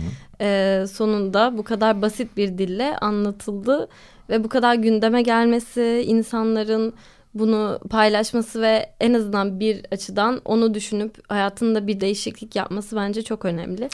e, 0.41 0.85
sonunda 0.91 1.57
bu 1.57 1.63
kadar 1.63 2.01
basit 2.01 2.37
bir 2.37 2.57
dille 2.57 2.97
anlatıldı 2.97 3.87
ve 4.29 4.43
bu 4.43 4.49
kadar 4.49 4.75
gündeme 4.75 5.21
gelmesi, 5.21 6.03
insanların 6.07 6.93
bunu 7.33 7.79
paylaşması 7.89 8.61
ve 8.61 8.89
en 8.99 9.13
azından 9.13 9.59
bir 9.59 9.81
açıdan 9.91 10.41
onu 10.45 10.73
düşünüp 10.73 11.31
hayatında 11.31 11.87
bir 11.87 11.99
değişiklik 11.99 12.55
yapması 12.55 12.95
bence 12.95 13.21
çok 13.21 13.45
önemli. 13.45 13.89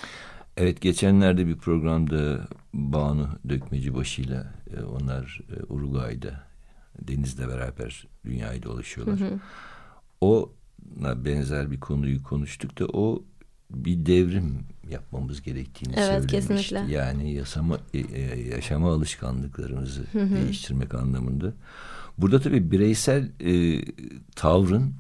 Evet 0.58 0.82
geçenlerde 0.82 1.48
bir 1.48 1.56
programda 1.56 2.48
Banu 2.74 3.30
Dökmeci 3.50 3.90
ile 4.22 4.44
onlar 5.00 5.42
e, 5.58 5.64
Uruguay'da 5.74 6.44
Deniz'le 7.02 7.40
beraber 7.48 8.08
dünyayı 8.26 8.64
dolaşıyorlar. 8.64 9.20
Ona 10.22 11.26
benzer 11.26 11.72
bir 11.72 11.80
konuyu 11.80 12.24
konuştuk 12.24 12.80
da 12.80 12.86
o 12.86 13.24
bir 13.72 14.06
devrim 14.06 14.60
yapmamız 14.90 15.42
gerektiğini 15.42 15.94
Evet, 15.98 16.06
söylemişti. 16.06 16.32
kesinlikle. 16.36 16.94
Yani 16.94 17.34
yaşama, 17.34 17.78
e, 17.94 18.00
e, 18.00 18.50
yaşama 18.50 18.94
alışkanlıklarımızı 18.94 20.04
değiştirmek 20.14 20.96
anlamında. 20.96 21.54
Burada 22.18 22.42
tabii 22.42 22.72
bireysel 22.72 23.30
e, 23.40 23.82
tavrın 24.36 24.94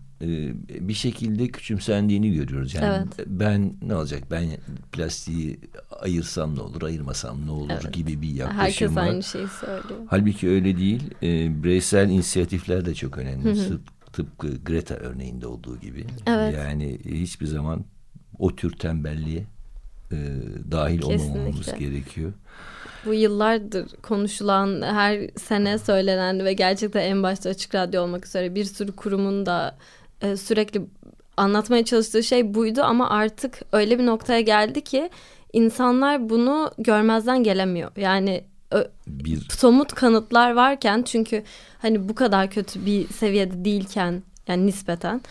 bir 0.88 0.94
şekilde 0.94 1.48
küçümsendiğini 1.48 2.34
görüyoruz. 2.34 2.74
Yani 2.74 2.86
Evet. 3.18 3.28
ben 3.28 3.74
ne 3.82 3.96
olacak? 3.96 4.24
Ben 4.32 4.48
plastiği 4.92 5.60
ayırsam 6.02 6.56
ne 6.56 6.62
olur, 6.62 6.82
ayırmasam 6.82 7.46
ne 7.46 7.52
olur 7.52 7.70
Evet. 7.84 7.94
gibi 7.94 8.22
bir 8.22 8.30
yaklaşım 8.36 8.60
Herkes 8.60 8.96
var. 8.96 9.02
aynı 9.08 9.24
şeyi 9.24 9.48
söylüyor. 9.48 10.00
Halbuki 10.08 10.50
öyle 10.50 10.78
değil. 10.78 11.02
E, 11.24 11.64
bireysel 11.64 12.10
inisiyatifler 12.10 12.86
de 12.86 12.94
çok 12.94 13.18
önemli. 13.18 13.50
Tıp- 13.50 13.80
tıpkı 14.14 14.58
Greta 14.64 14.96
örneğinde 14.96 15.48
olduğu 15.48 15.80
gibi. 15.80 16.06
Evet. 16.28 16.56
Yani 16.58 17.00
hiçbir 17.06 17.46
zaman 17.48 17.86
o 18.40 18.56
tür 18.56 18.72
tembelliğe 18.72 19.44
e, 20.12 20.18
dahil 20.72 21.02
olmamamız 21.04 21.58
Kesinlikle. 21.58 21.86
gerekiyor. 21.90 22.34
Bu 23.06 23.14
yıllardır 23.14 23.88
konuşulan, 24.02 24.82
her 24.82 25.30
sene 25.38 25.78
söylenen 25.78 26.46
ve 26.46 26.54
gerçekten 26.54 27.02
en 27.02 27.24
başta 27.24 27.50
Açık 27.50 27.76
Radyo 27.76 28.02
olmak 28.04 28.26
üzere 28.26 28.56
bir 28.56 28.66
sürü 28.66 28.92
kurumun 28.92 29.46
da 29.46 29.78
e, 30.22 30.38
sürekli 30.38 30.82
anlatmaya 31.38 31.86
çalıştığı 31.86 32.24
şey 32.24 32.54
buydu 32.54 32.82
ama 32.84 33.10
artık 33.10 33.62
öyle 33.72 34.00
bir 34.00 34.06
noktaya 34.06 34.42
geldi 34.42 34.82
ki 34.82 35.10
insanlar 35.54 36.30
bunu 36.30 36.72
görmezden 36.78 37.44
gelemiyor. 37.44 37.92
Yani 37.98 38.44
Bir 39.08 39.40
somut 39.50 39.94
kanıtlar 39.94 40.52
varken 40.52 41.04
çünkü 41.04 41.44
hani 41.80 42.10
bu 42.10 42.16
kadar 42.16 42.50
kötü 42.50 42.86
bir 42.86 43.08
seviyede 43.08 43.66
değilken 43.66 44.24
yani 44.48 44.66
nispeten 44.66 45.22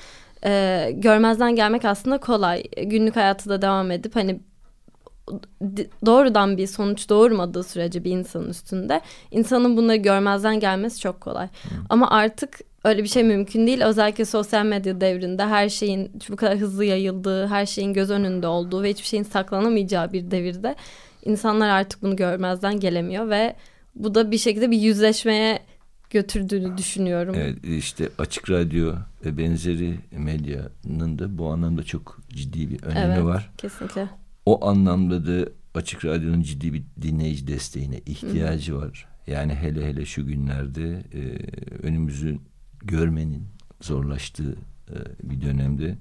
e, 0.44 0.90
görmezden 0.94 1.56
gelmek 1.56 1.84
aslında 1.84 2.18
kolay. 2.18 2.62
Günlük 2.82 3.16
hayatı 3.16 3.50
da 3.50 3.62
devam 3.62 3.90
edip 3.90 4.16
hani 4.16 4.40
doğrudan 6.06 6.56
bir 6.56 6.66
sonuç 6.66 7.08
doğurmadığı 7.08 7.62
sürece 7.64 8.04
bir 8.04 8.10
insanın 8.10 8.48
üstünde 8.48 9.00
insanın 9.30 9.76
bunları 9.76 9.96
görmezden 9.96 10.60
gelmesi 10.60 11.00
çok 11.00 11.20
kolay. 11.20 11.48
Ama 11.88 12.10
artık 12.10 12.58
öyle 12.84 13.02
bir 13.02 13.08
şey 13.08 13.22
mümkün 13.24 13.66
değil. 13.66 13.82
Özellikle 13.82 14.24
sosyal 14.24 14.64
medya 14.66 15.00
devrinde 15.00 15.46
her 15.46 15.68
şeyin 15.68 16.12
bu 16.30 16.36
kadar 16.36 16.58
hızlı 16.58 16.84
yayıldığı, 16.84 17.46
her 17.46 17.66
şeyin 17.66 17.92
göz 17.92 18.10
önünde 18.10 18.46
olduğu 18.46 18.82
ve 18.82 18.90
hiçbir 18.90 19.06
şeyin 19.06 19.22
saklanamayacağı 19.24 20.12
bir 20.12 20.30
devirde 20.30 20.74
insanlar 21.24 21.68
artık 21.68 22.02
bunu 22.02 22.16
görmezden 22.16 22.80
gelemiyor 22.80 23.28
ve 23.30 23.56
bu 23.94 24.14
da 24.14 24.30
bir 24.30 24.38
şekilde 24.38 24.70
bir 24.70 24.78
yüzleşmeye 24.78 25.58
götürdüğünü 26.10 26.78
düşünüyorum. 26.78 27.34
evet, 27.38 27.56
işte 27.64 28.08
açık 28.18 28.50
radyo 28.50 28.94
ve 29.24 29.38
benzeri 29.38 29.94
medyanın 30.12 31.18
da 31.18 31.38
bu 31.38 31.46
anlamda 31.50 31.82
çok 31.82 32.18
ciddi 32.28 32.70
bir 32.70 32.82
önemi 32.82 33.14
Evet, 33.14 33.24
var. 33.24 33.50
Kesinlikle. 33.58 34.08
O 34.46 34.66
anlamda 34.68 35.26
da 35.26 35.50
Açık 35.74 36.04
Radyo'nun 36.04 36.42
ciddi 36.42 36.72
bir 36.72 36.82
dinleyici 37.02 37.46
desteğine 37.46 37.98
ihtiyacı 38.06 38.76
var. 38.76 39.08
Yani 39.26 39.54
hele 39.54 39.86
hele 39.88 40.04
şu 40.06 40.26
günlerde 40.26 41.02
e, 41.14 41.20
önümüzü 41.86 42.38
görmenin 42.82 43.46
zorlaştığı 43.80 44.56
e, 44.90 44.96
bir 45.22 45.40
dönemde 45.40 45.98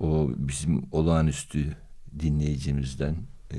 o 0.00 0.30
bizim 0.36 0.82
olağanüstü 0.92 1.76
dinleyicimizden 2.18 3.16
e, 3.50 3.58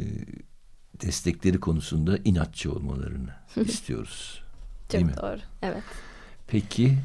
destekleri 1.02 1.60
konusunda 1.60 2.18
inatçı 2.18 2.72
olmalarını 2.72 3.30
istiyoruz. 3.66 4.44
Çok 4.82 4.92
Değil 4.92 5.06
mi? 5.06 5.14
doğru. 5.22 5.40
Evet. 5.62 5.84
Peki 6.48 6.98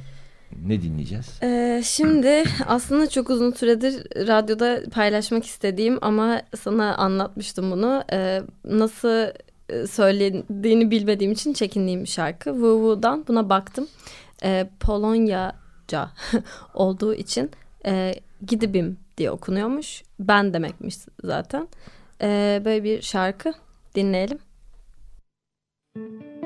ne 0.67 0.83
dinleyeceğiz? 0.83 1.39
Ee, 1.43 1.83
şimdi 1.85 2.45
aslında 2.67 3.09
çok 3.09 3.31
uzun 3.31 3.51
süredir 3.51 4.27
radyoda 4.27 4.83
paylaşmak 4.91 5.47
istediğim 5.47 5.99
ama 6.03 6.43
sana 6.61 6.97
anlatmıştım 6.97 7.71
bunu. 7.71 8.05
Ee, 8.13 8.43
nasıl 8.65 9.33
e, 9.69 9.87
söylediğini 9.87 10.91
bilmediğim 10.91 11.33
için 11.33 11.53
çekindiğim 11.53 12.03
bir 12.03 12.09
şarkı. 12.09 12.51
Wu 12.51 12.79
Wu'dan 12.79 13.25
buna 13.29 13.49
baktım. 13.49 13.89
Ee, 14.45 14.71
Polonyaca 14.81 16.11
olduğu 16.75 17.15
için 17.15 17.51
e, 17.87 18.15
gidibim 18.47 18.99
diye 19.19 19.31
okunuyormuş. 19.31 20.03
Ben 20.21 20.55
demekmiş 20.55 20.97
zaten. 21.25 21.69
Ee, 22.23 22.63
böyle 22.65 22.85
bir 22.85 23.03
şarkı 23.03 23.53
dinleyelim. 23.95 24.39
Gdybym 25.97 26.38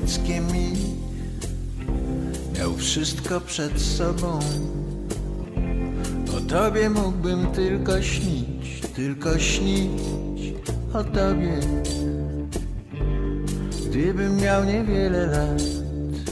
dzieckiem 0.00 0.56
i 0.56 0.76
miał 2.58 2.76
wszystko 2.76 3.40
przed 3.40 3.80
sobą, 3.80 4.38
o 6.36 6.40
tobie 6.40 6.90
mógłbym 6.90 7.46
tylko 7.46 8.02
śnić, 8.02 8.80
tylko 8.94 9.38
śnić 9.38 10.54
o 10.92 11.04
tobie. 11.04 11.60
Gdybym 13.86 14.36
miał 14.36 14.64
niewiele 14.64 15.26
lat 15.26 15.62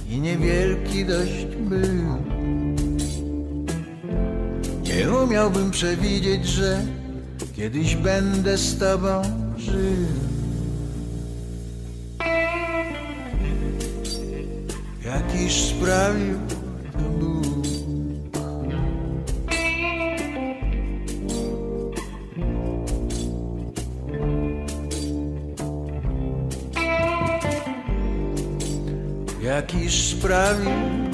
i 0.09 0.21
niewielki 0.21 1.05
dość 1.05 1.47
był, 1.61 2.05
nie 4.83 5.13
umiałbym 5.13 5.71
przewidzieć, 5.71 6.47
że 6.47 6.81
kiedyś 7.57 7.97
będę 7.97 8.59
z 8.59 8.79
tobą 8.79 9.23
żył. 9.59 10.38
ispravio 15.49 16.39
Jakiś 29.43 30.17
sprawił 30.17 31.08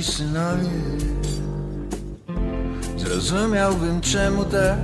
nasi 0.00 0.12
synowie, 0.12 0.70
zrozumiałbym 2.96 4.00
czemu 4.00 4.44
tak 4.44 4.78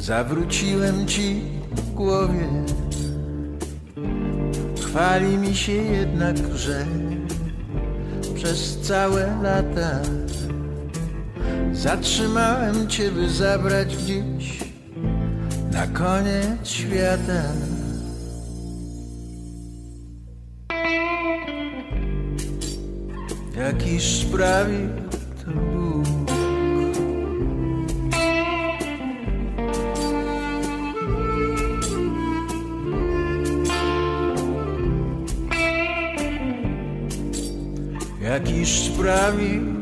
zawróciłem 0.00 1.06
ci 1.06 1.42
w 1.72 1.94
głowie. 1.94 2.48
Chwali 4.80 5.36
mi 5.36 5.54
się 5.56 5.72
jednak, 5.72 6.36
że 6.54 6.86
przez 8.34 8.78
całe 8.80 9.42
lata 9.42 10.00
zatrzymałem 11.72 12.88
cię, 12.88 13.10
by 13.10 13.30
zabrać 13.30 13.96
gdzieś 13.96 14.64
na 15.72 15.86
koniec 15.86 16.68
świata. 16.68 17.42
jakiż 23.68 24.04
sprawi 24.04 24.88
to 25.44 25.50
Bóg. 25.50 26.06
Jakiż 38.22 38.68
sprawi 38.68 39.77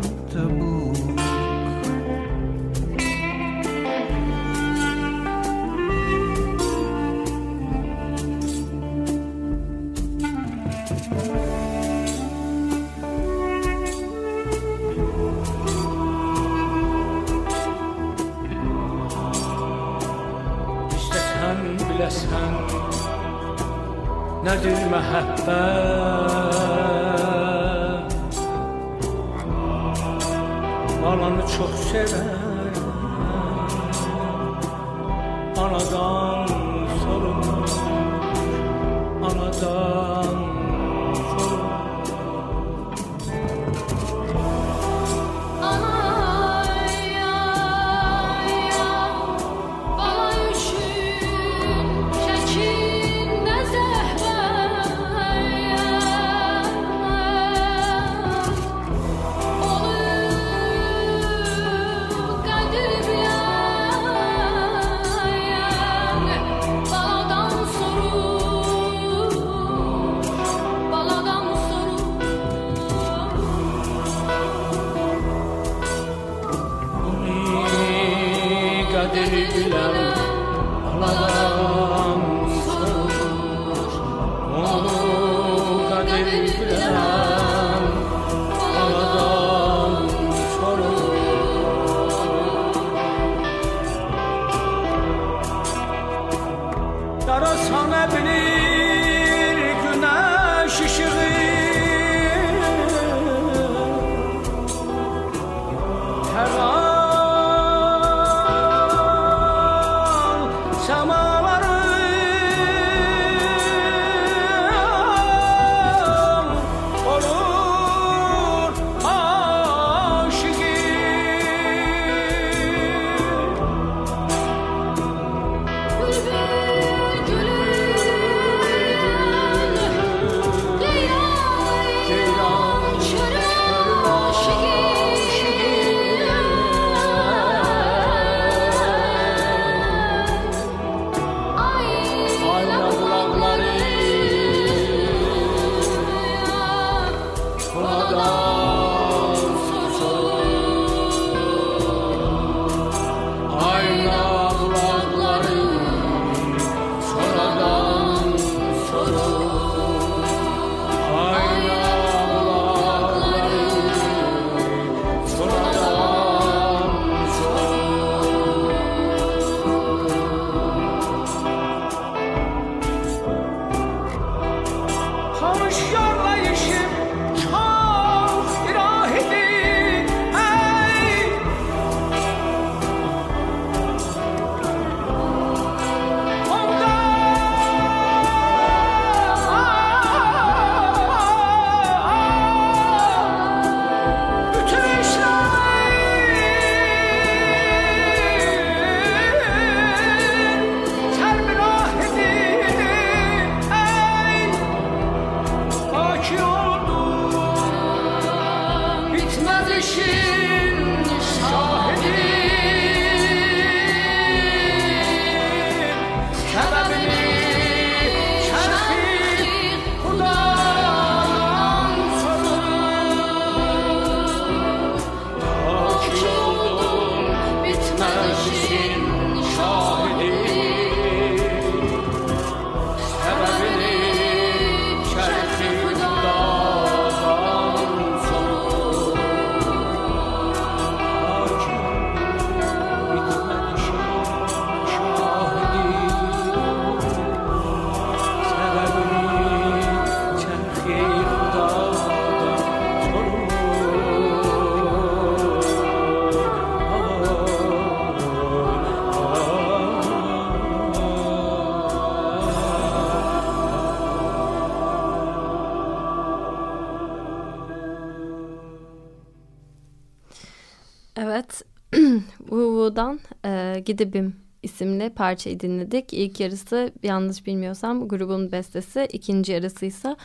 Gidibim 273.87 274.37
isimli 274.63 275.11
parçayı 275.11 275.61
dinledik. 275.61 276.13
İlk 276.13 276.41
yarısı 276.41 276.93
yanlış 277.03 277.47
bilmiyorsam 277.47 278.09
grubun 278.09 278.53
bestesi, 278.53 279.09
ikinci 279.13 279.53
yarısı 279.53 279.87
ise 279.87 280.17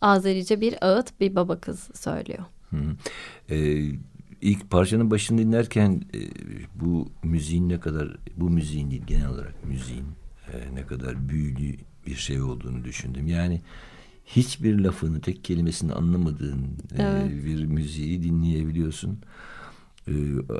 Azerice 0.00 0.60
bir 0.60 0.86
ağıt 0.86 1.20
bir 1.20 1.34
baba 1.34 1.60
kız 1.60 1.88
söylüyor. 1.94 2.44
Hı. 2.70 2.76
Ee, 3.50 3.82
ilk 4.40 4.70
parçanın 4.70 5.10
başını 5.10 5.38
dinlerken 5.38 6.02
e, 6.14 6.20
bu 6.74 7.08
müziğin 7.22 7.68
ne 7.68 7.80
kadar 7.80 8.16
bu 8.36 8.50
müziğin 8.50 8.90
değil 8.90 9.02
genel 9.06 9.28
olarak 9.28 9.64
müziğin 9.64 10.06
e, 10.52 10.74
ne 10.74 10.86
kadar 10.86 11.28
büyülü 11.28 11.76
bir 12.06 12.14
şey 12.14 12.42
olduğunu 12.42 12.84
düşündüm. 12.84 13.26
Yani 13.26 13.60
hiçbir 14.26 14.78
lafını 14.78 15.20
tek 15.20 15.44
kelimesini 15.44 15.92
anlamadığın 15.92 16.62
e, 16.98 17.02
Evet. 17.02 17.44
bir 17.44 17.64
müziği 17.64 18.22
dinleyebiliyorsun. 18.22 19.18
Ee, 20.08 20.12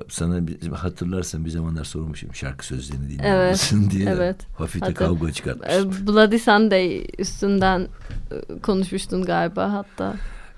sana 0.08 0.46
bir, 0.46 0.68
hatırlarsan 0.68 1.44
bir 1.44 1.50
zamanlar 1.50 1.84
sormuşum 1.84 2.34
şarkı 2.34 2.66
sözlerini 2.66 3.08
dinliyor 3.10 3.24
Evet, 3.36 3.50
musun 3.52 3.90
diye. 3.90 4.08
evet. 4.10 4.36
Hafif 4.58 4.82
de 4.86 4.94
kavga 4.94 5.32
çıkartmıştım. 5.32 5.92
E, 5.92 6.06
Bloody 6.06 6.38
Sunday 6.38 7.06
üstünden 7.18 7.88
e, 8.30 8.58
konuşmuştun 8.58 9.22
galiba 9.24 9.72
hatta. 9.72 10.14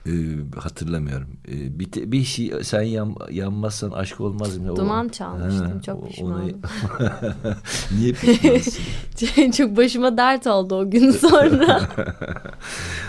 Ee, 0.07 0.11
hatırlamıyorum. 0.57 1.29
Ee, 1.49 1.79
bir, 1.79 1.91
te- 1.93 2.13
bir 2.13 2.25
şey 2.25 2.53
sen 2.63 2.83
yan, 2.83 3.17
yanmazsan 3.31 3.91
aşk 3.91 4.21
olmaz 4.21 4.59
mı? 4.59 4.73
O- 4.73 4.77
Duman 4.77 5.09
çalmıştım, 5.09 5.67
Ha, 5.73 5.83
çok 5.83 6.03
o- 6.03 6.07
pişmanım. 6.09 6.53
Niye 7.99 8.13
pişmansın? 8.13 9.51
Çok 9.57 9.77
başıma 9.77 10.17
dert 10.17 10.47
oldu 10.47 10.75
o 10.75 10.91
gün 10.91 11.11
sonra. 11.11 11.81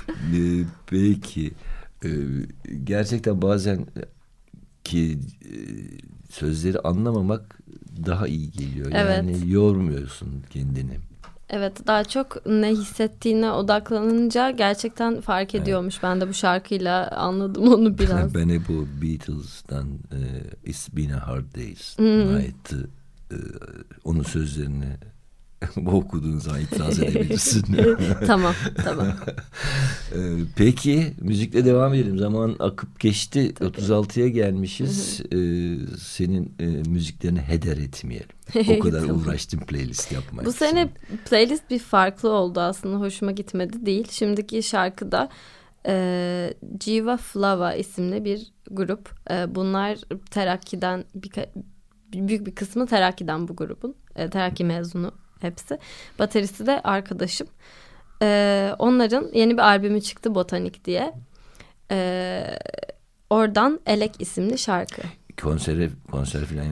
Ee, 0.09 0.63
peki. 0.87 1.51
Ee, 2.05 2.09
gerçekten 2.83 3.41
bazen 3.41 3.85
ki 4.83 5.19
e, 5.45 5.53
sözleri 6.31 6.79
anlamamak 6.79 7.59
daha 8.05 8.27
iyi 8.27 8.51
geliyor. 8.51 8.91
Yani 8.91 9.31
Evet. 9.31 9.43
yormuyorsun 9.47 10.43
kendini. 10.49 10.97
evet 11.49 11.87
daha 11.87 12.03
çok 12.03 12.45
ne 12.45 12.67
hissettiğine 12.71 13.51
odaklanınca 13.51 14.51
gerçekten 14.51 15.21
fark 15.21 15.55
ediyormuş. 15.55 16.03
Ben 16.03 16.21
de 16.21 16.27
bu 16.29 16.33
şarkıyla 16.33 17.07
anladım 17.11 17.67
onu 17.73 17.97
biraz. 17.99 18.35
Ben 18.35 18.49
hep 18.49 18.69
o 18.69 19.01
Beatles'tan 19.01 19.87
e, 20.11 20.19
It's 20.69 20.89
Been 20.95 21.09
a 21.09 21.27
Hard 21.27 21.55
Day's 21.55 21.97
Hmm. 21.97 22.37
Night'ı 22.37 22.89
e, 23.31 23.35
onun 24.03 24.23
sözlerini 24.23 24.97
okuduğun 25.85 26.39
zaman 26.39 26.61
itiraz 26.61 26.99
edebilirsin. 27.03 27.65
tamam 28.27 28.53
tamam. 28.83 29.07
Ee, 30.15 30.17
Peki 30.55 31.13
müzikle 31.21 31.65
devam 31.65 31.93
edelim. 31.93 32.17
Zaman 32.17 32.55
akıp 32.59 32.99
geçti. 32.99 33.53
36'ya 33.59 34.27
gelmişiz. 34.27 35.21
Ee, 35.21 35.97
senin 35.97 36.53
e, 36.59 36.65
müziklerini 36.65 37.39
heder 37.39 37.77
etmeyelim. 37.77 38.29
O 38.69 38.79
kadar 38.79 39.01
Tamam. 39.01 39.21
uğraştım 39.21 39.59
playlist 39.59 40.11
yapmak 40.11 40.45
Bu 40.45 40.51
sene 40.51 40.89
playlist 41.29 41.69
bir 41.69 41.79
farklı 41.79 42.29
oldu 42.29 42.59
aslında 42.59 42.97
hoşuma 42.99 43.31
gitmedi 43.31 43.85
değil. 43.85 44.07
Şimdiki 44.11 44.63
şarkıda 44.63 45.29
e, 45.87 46.53
Jiva 46.83 47.17
Flava 47.17 47.73
isimli 47.73 48.25
bir 48.25 48.47
grup. 48.71 49.09
E, 49.31 49.55
bunlar 49.55 49.97
Terakki'den 50.31 51.05
birka- 51.15 51.49
büyük 52.13 52.45
bir 52.45 52.55
kısmı 52.55 52.87
Terakki'den 52.87 53.47
bu 53.47 53.55
grubun. 53.55 53.95
E, 54.15 54.29
Terakki 54.29 54.63
mezunu 54.63 55.11
hepsi. 55.39 55.79
Bateristi 56.19 56.65
de 56.65 56.81
arkadaşım. 56.83 57.47
E, 58.21 58.71
onların 58.79 59.29
yeni 59.33 59.53
bir 59.53 59.61
albümü 59.61 60.01
çıktı 60.01 60.35
Botanik 60.35 60.85
diye. 60.85 61.13
E, 61.91 62.43
oradan 63.29 63.79
Elek 63.85 64.21
isimli 64.21 64.57
şarkı. 64.57 65.01
Konsere, 65.41 65.89
konser 66.11 66.45
falan 66.45 66.65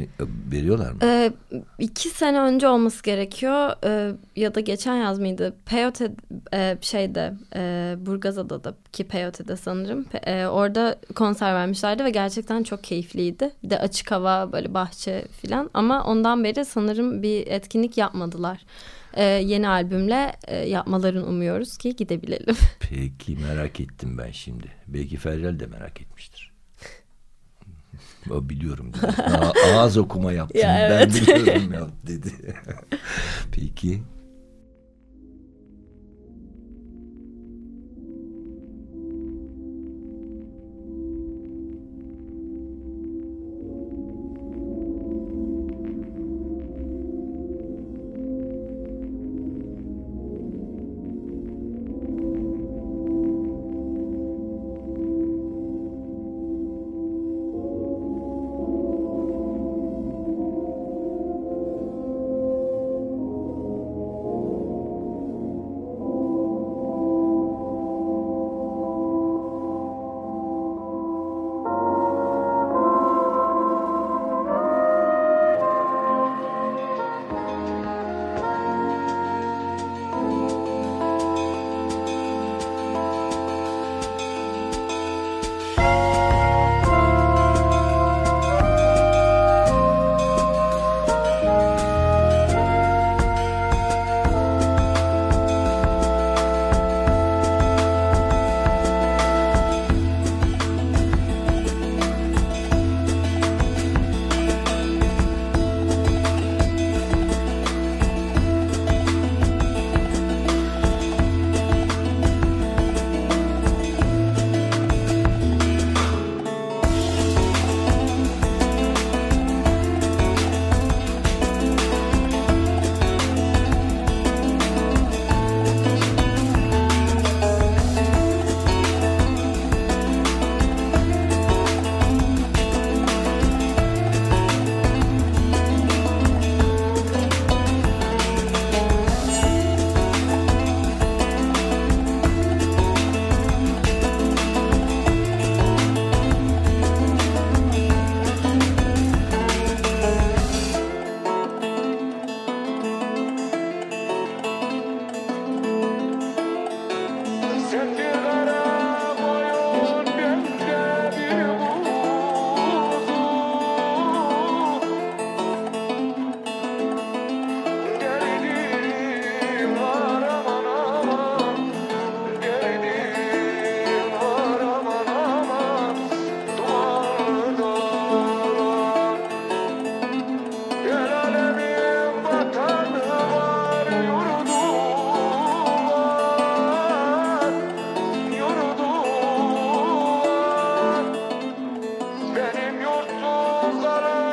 veriyorlar 0.51 0.91
mı? 0.91 0.99
Ee, 1.03 1.33
iki 1.79 2.09
sene 2.09 2.39
önce 2.39 2.67
olması 2.67 3.03
gerekiyor 3.03 3.71
Ee, 3.83 4.11
ya 4.35 4.55
da 4.55 4.59
geçen 4.59 4.95
yaz 4.95 5.19
mıydı? 5.19 5.55
Peyote 5.65 6.11
e, 6.53 6.77
şeyde 6.81 7.33
e, 7.55 7.95
Burgazada'da 7.99 8.73
ki 8.93 9.03
Peyote'de 9.03 9.55
sanırım 9.55 10.05
e, 10.25 10.45
orada 10.45 10.95
konser 11.15 11.53
vermişlerdi 11.53 12.03
ve 12.03 12.09
gerçekten 12.09 12.63
çok 12.63 12.83
keyifliydi. 12.83 13.51
Bir 13.63 13.69
de 13.69 13.79
açık 13.79 14.11
hava 14.11 14.51
böyle 14.51 14.73
bahçe 14.73 15.25
filan 15.41 15.69
ama 15.73 16.03
ondan 16.03 16.43
beri 16.43 16.65
sanırım 16.65 17.23
bir 17.23 17.47
etkinlik 17.47 17.97
yapmadılar. 17.97 18.65
Ee, 19.13 19.23
yeni 19.23 19.69
albümle 19.69 20.35
e, 20.47 20.55
yapmalarını 20.55 21.25
umuyoruz 21.25 21.77
ki 21.77 21.95
gidebilelim. 21.95 22.55
Peki 22.79 23.37
merak 23.49 23.79
ettim 23.79 24.17
ben 24.17 24.31
şimdi. 24.31 24.67
Belki 24.87 25.17
Feryal 25.17 25.59
de 25.59 25.65
merak 25.65 26.01
etmiştir. 26.01 26.36
Biliyorum 28.29 28.93
dedi. 28.93 29.23
Ağız 29.75 29.97
okuma 29.97 30.31
yaptım. 30.31 30.61
Ya 30.61 30.87
ben 30.89 30.97
evet. 30.97 31.21
biliyorum 31.21 31.73
ya 31.73 31.87
dedi. 32.07 32.29
Peki. 33.51 34.01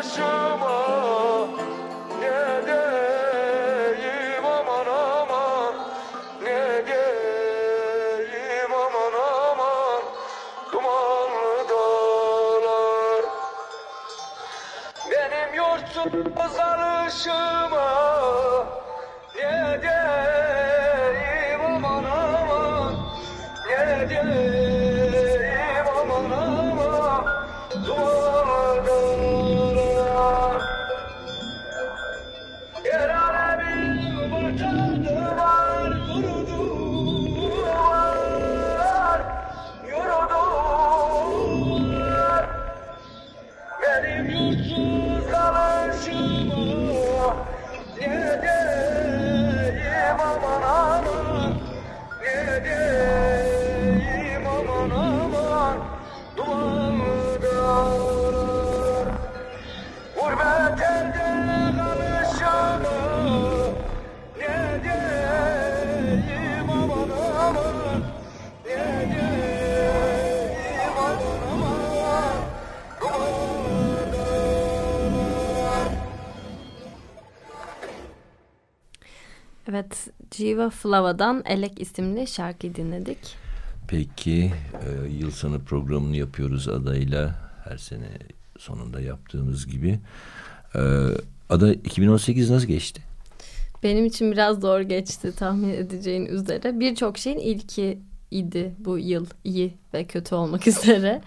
show. 0.04 0.43
Jiva 80.36 80.70
Flava'dan 80.70 81.42
Elek 81.46 81.80
isimli 81.80 82.26
şarkıyı 82.26 82.74
dinledik. 82.74 83.18
Peki 83.88 84.52
e, 84.86 85.08
yıl 85.08 85.30
sonu 85.30 85.60
programını 85.64 86.16
yapıyoruz 86.16 86.68
adayla 86.68 87.34
her 87.64 87.78
sene 87.78 88.08
sonunda 88.58 89.00
yaptığımız 89.00 89.66
gibi. 89.66 89.98
E, 90.74 90.80
ada 91.48 91.72
2018 91.74 92.50
nasıl 92.50 92.66
geçti? 92.66 93.02
Benim 93.82 94.06
için 94.06 94.32
biraz 94.32 94.60
zor 94.60 94.80
geçti 94.80 95.32
tahmin 95.36 95.70
edeceğin 95.74 96.26
üzere. 96.26 96.80
Birçok 96.80 97.18
şeyin 97.18 97.38
ilki 97.38 97.98
idi 98.30 98.74
bu 98.78 98.98
yıl 98.98 99.26
iyi 99.44 99.74
ve 99.94 100.04
kötü 100.04 100.34
olmak 100.34 100.66
üzere. 100.68 101.22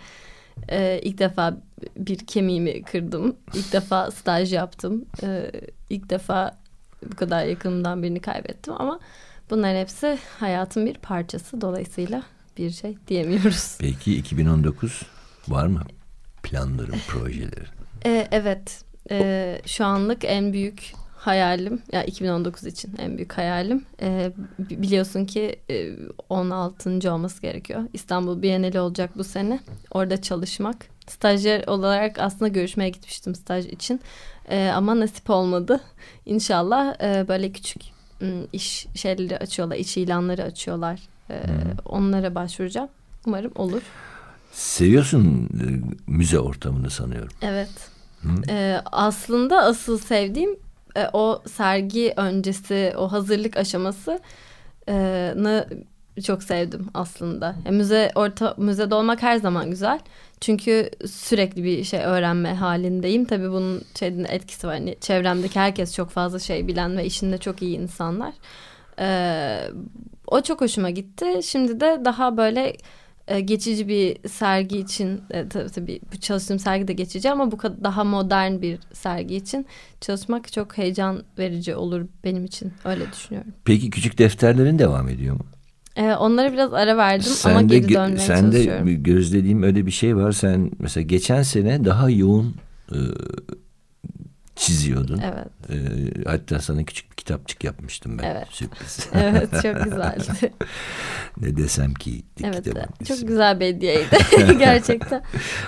Ee, 0.70 1.00
ilk 1.04 1.18
defa 1.18 1.58
bir 1.98 2.18
kemiğimi 2.18 2.84
kırdım. 2.84 3.36
İlk 3.54 3.74
defa 3.74 4.12
staj 4.12 4.54
yaptım. 4.54 5.06
Ee, 5.24 5.52
ilk 5.90 6.10
defa 6.10 6.58
bu 7.06 7.16
kadar 7.16 7.46
yakınımdan 7.46 8.04
birini 8.04 8.20
kaybettim 8.20 8.74
ama 8.78 9.00
bunların 9.50 9.80
hepsi 9.80 10.20
hayatın 10.40 10.86
bir 10.86 10.94
parçası. 10.94 11.62
Dolayısıyla 11.62 12.24
bir 12.58 12.72
şey 12.72 12.98
diyemiyoruz. 13.08 13.78
Peki 13.80 14.18
2019 14.18 15.02
var 15.48 15.68
mı 15.68 15.82
planların, 16.44 17.00
projelerin? 17.08 17.68
Ee, 18.06 18.28
evet. 18.32 18.82
Ee, 19.12 19.62
şu 19.66 19.86
anlık 19.86 20.26
en 20.26 20.54
büyük 20.54 20.94
hayalim 21.18 21.82
ya 21.92 22.04
2019 22.04 22.66
için 22.66 22.96
en 22.98 23.18
büyük 23.18 23.34
hayalim 23.34 23.86
e, 24.02 24.32
biliyorsun 24.60 25.26
ki 25.26 25.60
e, 25.70 25.92
16. 26.30 27.14
olması 27.14 27.42
gerekiyor. 27.42 27.82
İstanbul 27.94 28.42
Bienali 28.42 28.80
olacak 28.80 29.12
bu 29.18 29.24
sene. 29.24 29.60
Orada 29.92 30.22
çalışmak. 30.22 30.97
Stajyer 31.08 31.68
olarak 31.68 32.20
aslında 32.20 32.48
görüşmeye 32.48 32.90
gitmiştim 32.90 33.36
staj 33.36 33.66
için. 33.66 34.02
E, 34.50 34.68
ama 34.68 35.00
nasip 35.00 35.30
olmadı. 35.30 35.82
İnşallah 36.26 37.02
e, 37.02 37.28
böyle 37.28 37.52
küçük 37.52 37.82
m, 38.22 38.42
iş 38.54 38.88
şeyleri 38.96 39.38
açıyorlar, 39.38 39.76
iş 39.76 39.98
ilanları 39.98 40.44
açıyorlar. 40.44 41.00
E, 41.30 41.36
onlara 41.86 42.36
başvuracağım. 42.36 42.90
Umarım 43.26 43.52
olur. 43.56 43.82
Seviyorsun 44.52 45.50
e, 45.54 45.66
müze 46.08 46.40
ortamını 46.40 46.90
sanıyorum. 46.90 47.32
Evet. 47.42 47.70
Ee, 48.50 48.82
aslında 48.92 49.64
asıl 49.64 49.98
sevdiğim 49.98 50.56
e, 50.96 51.08
o 51.14 51.44
sergi 51.54 52.14
öncesi 52.18 52.94
o 52.98 53.12
hazırlık 53.12 53.58
aşamasını 53.58 54.20
çok 56.22 56.44
sevdim 56.44 56.88
aslında. 56.94 57.56
Ya, 57.66 57.72
müze 57.72 58.12
orta 58.16 58.56
müzede 58.58 58.96
olmak 58.96 59.22
her 59.22 59.38
zaman 59.38 59.70
güzel. 59.70 60.00
Çünkü 60.42 60.90
sürekli 61.08 61.64
bir 61.64 61.84
şey 61.84 62.00
öğrenme 62.00 62.54
halindeyim. 62.54 63.26
Tabii 63.26 63.50
bunun 63.50 63.82
şeyin 64.00 64.24
etkisi 64.24 64.68
var. 64.68 64.74
Hani 64.74 64.96
çevremdeki 65.02 65.60
herkes 65.60 65.96
çok 65.96 66.10
fazla 66.10 66.40
şey 66.40 66.68
bilen 66.68 66.98
ve 66.98 67.06
işinde 67.06 67.38
çok 67.38 67.62
iyi 67.62 67.78
insanlar. 67.78 68.34
Ee, 69.00 69.70
o 70.28 70.42
çok 70.42 70.62
hoşuma 70.62 70.90
gitti. 70.90 71.26
Şimdi 71.44 71.80
de 71.80 72.02
daha 72.06 72.38
böyle 72.38 72.74
e, 73.28 73.40
geçici 73.40 73.88
bir 73.88 74.30
sergi 74.30 74.78
için 74.78 75.22
e, 75.32 75.50
tabii, 75.50 75.72
tabii 75.72 76.00
çalıştığım 76.22 76.60
sergi 76.60 76.88
de 76.88 76.94
geçici 76.94 77.32
ama 77.32 77.52
bu 77.52 77.58
kadar 77.58 77.84
daha 77.84 78.04
modern 78.04 78.62
bir 78.62 78.80
sergi 78.94 79.36
için 79.36 79.66
çalışmak 80.02 80.52
çok 80.52 80.78
heyecan 80.78 81.24
verici 81.38 81.76
olur 81.76 82.06
benim 82.24 82.46
için 82.46 82.74
öyle 82.86 83.12
düşünüyorum. 83.12 83.54
Peki 83.66 83.90
küçük 83.90 84.18
defterlerin 84.18 84.80
devam 84.80 85.10
ediyor 85.10 85.36
mu? 85.36 85.46
E, 85.98 86.16
onlara 86.16 86.54
biraz 86.54 86.74
ara 86.74 86.98
verdim 86.98 87.32
ama 87.44 87.70
de, 87.70 87.80
geri 87.80 87.94
dönmeye 87.94 88.18
sen 88.28 88.42
çalışıyorum. 88.42 88.88
de 88.88 88.94
gözlediğim 88.94 89.64
öyle 89.64 89.86
bir 89.86 89.92
şey 89.92 90.16
var. 90.16 90.32
Sen 90.32 90.72
mesela 90.80 91.04
geçen 91.04 91.42
sene 91.44 91.86
daha 91.86 92.10
yoğun 92.10 92.56
e, 92.92 92.98
çiziyordun. 94.56 95.22
Evet. 95.24 95.48
E, 95.70 95.76
hatta 96.30 96.60
sana 96.60 96.84
küçük 96.84 97.12
bir 97.12 97.16
kitapçık 97.16 97.64
yapmıştım 97.64 98.18
ben. 98.18 98.24
Evet. 98.24 98.48
Sürpriz. 98.50 99.08
Evet 99.14 99.50
çok 99.52 99.84
güzeldi. 99.84 100.54
ne 101.42 101.58
desem 101.58 101.94
ki 101.94 102.24
evet 102.44 102.64
kitabın 102.64 102.82
çok 103.08 103.18
ismi. 103.18 103.28
güzel 103.28 103.60
bir 103.60 103.66
hediyeydi 103.66 104.18
gerçekten. 104.60 105.24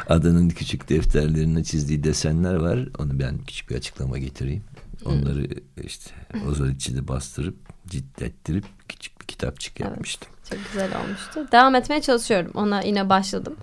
Adanın 0.10 0.50
küçük 0.50 0.90
defterlerine 0.90 1.64
çizdiği 1.64 2.04
desenler 2.04 2.56
var. 2.56 2.80
Onu 3.00 3.20
ben 3.20 3.38
küçük 3.38 3.70
bir 3.70 3.76
açıklama 3.76 4.18
getireyim. 4.18 4.64
Onları 5.06 5.48
işte 5.84 6.12
ozol 6.50 6.68
içinde 6.68 7.08
bastırıp 7.08 7.56
cidlettirip 7.88 8.66
küçük 8.90 9.19
kitapçık 9.30 9.80
yapmıştım. 9.80 10.30
Çok 10.50 10.60
güzel 10.74 10.90
olmuştu. 11.04 11.48
Devam 11.52 11.76
etmeye 11.76 12.02
çalışıyorum. 12.02 12.52
Ona 12.56 12.82
yine 12.82 13.10
başladım. 13.10 13.56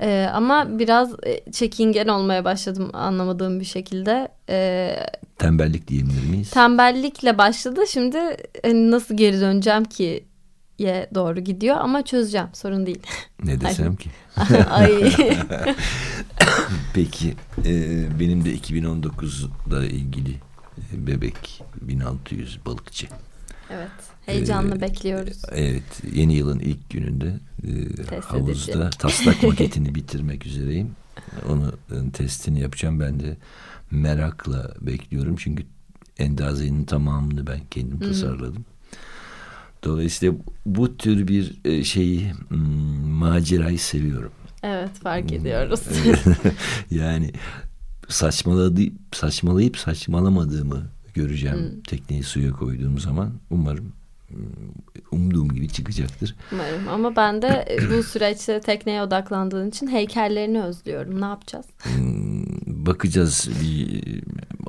Ee, 0.00 0.28
ama 0.34 0.78
biraz 0.78 1.10
e, 1.26 1.52
çekingen 1.52 2.08
olmaya 2.08 2.44
başladım 2.44 2.90
anlamadığım 2.92 3.60
bir 3.60 3.64
şekilde. 3.64 4.28
Ee, 4.48 4.96
Tembellik 5.38 5.88
diyebilir 5.88 6.30
miyiz? 6.30 6.50
tembellikle 6.50 7.38
başladı. 7.38 7.80
Şimdi 7.88 8.18
hani 8.62 8.90
nasıl 8.90 9.16
geri 9.16 9.40
döneceğim 9.40 9.84
ki 9.84 10.24
ye 10.78 11.10
doğru 11.14 11.40
gidiyor 11.40 11.76
ama 11.76 12.04
çözeceğim. 12.04 12.46
Sorun 12.52 12.86
değil. 12.86 13.02
ne 13.44 13.60
desem 13.60 13.96
ki? 13.96 14.10
Ay. 14.70 15.12
Peki 16.94 17.34
e, 17.64 17.72
benim 18.20 18.44
de 18.44 18.54
2019'da 18.56 19.84
ilgili 19.86 20.30
e, 20.94 21.06
bebek 21.06 21.62
1600 21.80 22.66
balıkçı. 22.66 23.06
Evet. 23.70 23.90
Heyecanla 24.26 24.76
Ee, 24.76 24.80
bekliyoruz. 24.80 25.42
Evet 25.52 26.02
yeni 26.12 26.34
yılın 26.34 26.58
ilk 26.58 26.90
gününde 26.90 27.34
e, 27.62 27.94
Test 27.94 28.28
havuzda 28.28 28.52
edeceğim. 28.72 28.90
taslak 28.98 29.42
maketini 29.42 29.94
bitirmek 29.94 30.46
üzereyim. 30.46 30.90
Onu 31.48 31.72
e, 31.90 32.10
testini 32.10 32.60
yapacağım. 32.60 33.00
Ben 33.00 33.20
de 33.20 33.36
merakla 33.90 34.74
bekliyorum. 34.80 35.36
Çünkü 35.36 35.64
endazenin 36.18 36.84
tamamını 36.84 37.46
ben 37.46 37.60
kendim 37.70 38.00
tasarladım. 38.00 38.64
Dolayısıyla 39.84 40.34
bu 40.66 40.96
tür 40.96 41.28
bir 41.28 41.54
e, 41.64 41.84
şeyi 41.84 42.32
hmm, 42.48 43.08
macerayı 43.08 43.78
seviyorum. 43.78 44.32
Evet 44.62 44.90
fark 45.02 45.32
ediyoruz. 45.32 45.80
yani 46.90 47.32
saçmaladı, 48.08 48.80
saçmalayıp 49.12 49.78
saçmalamadığımı 49.78 50.86
göreceğim 51.16 51.56
Hmm. 51.56 51.80
tekneyi 51.80 52.22
suya 52.22 52.50
koyduğum 52.52 52.98
zaman. 52.98 53.32
Umarım 53.50 53.92
hmm, 54.28 54.38
umduğum 55.12 55.48
gibi 55.48 55.68
çıkacaktır. 55.68 56.34
Umarım. 56.52 56.88
Ama 56.88 57.16
ben 57.16 57.42
de 57.42 57.64
e, 57.70 57.90
bu 57.90 58.02
süreçte 58.02 58.60
tekneye 58.60 59.02
odaklandığın 59.02 59.68
için 59.68 59.86
heykellerini 59.86 60.62
özlüyorum. 60.62 61.20
Ne 61.20 61.24
yapacağız? 61.24 61.66
Hmm, 61.82 62.44
bakacağız. 62.86 63.48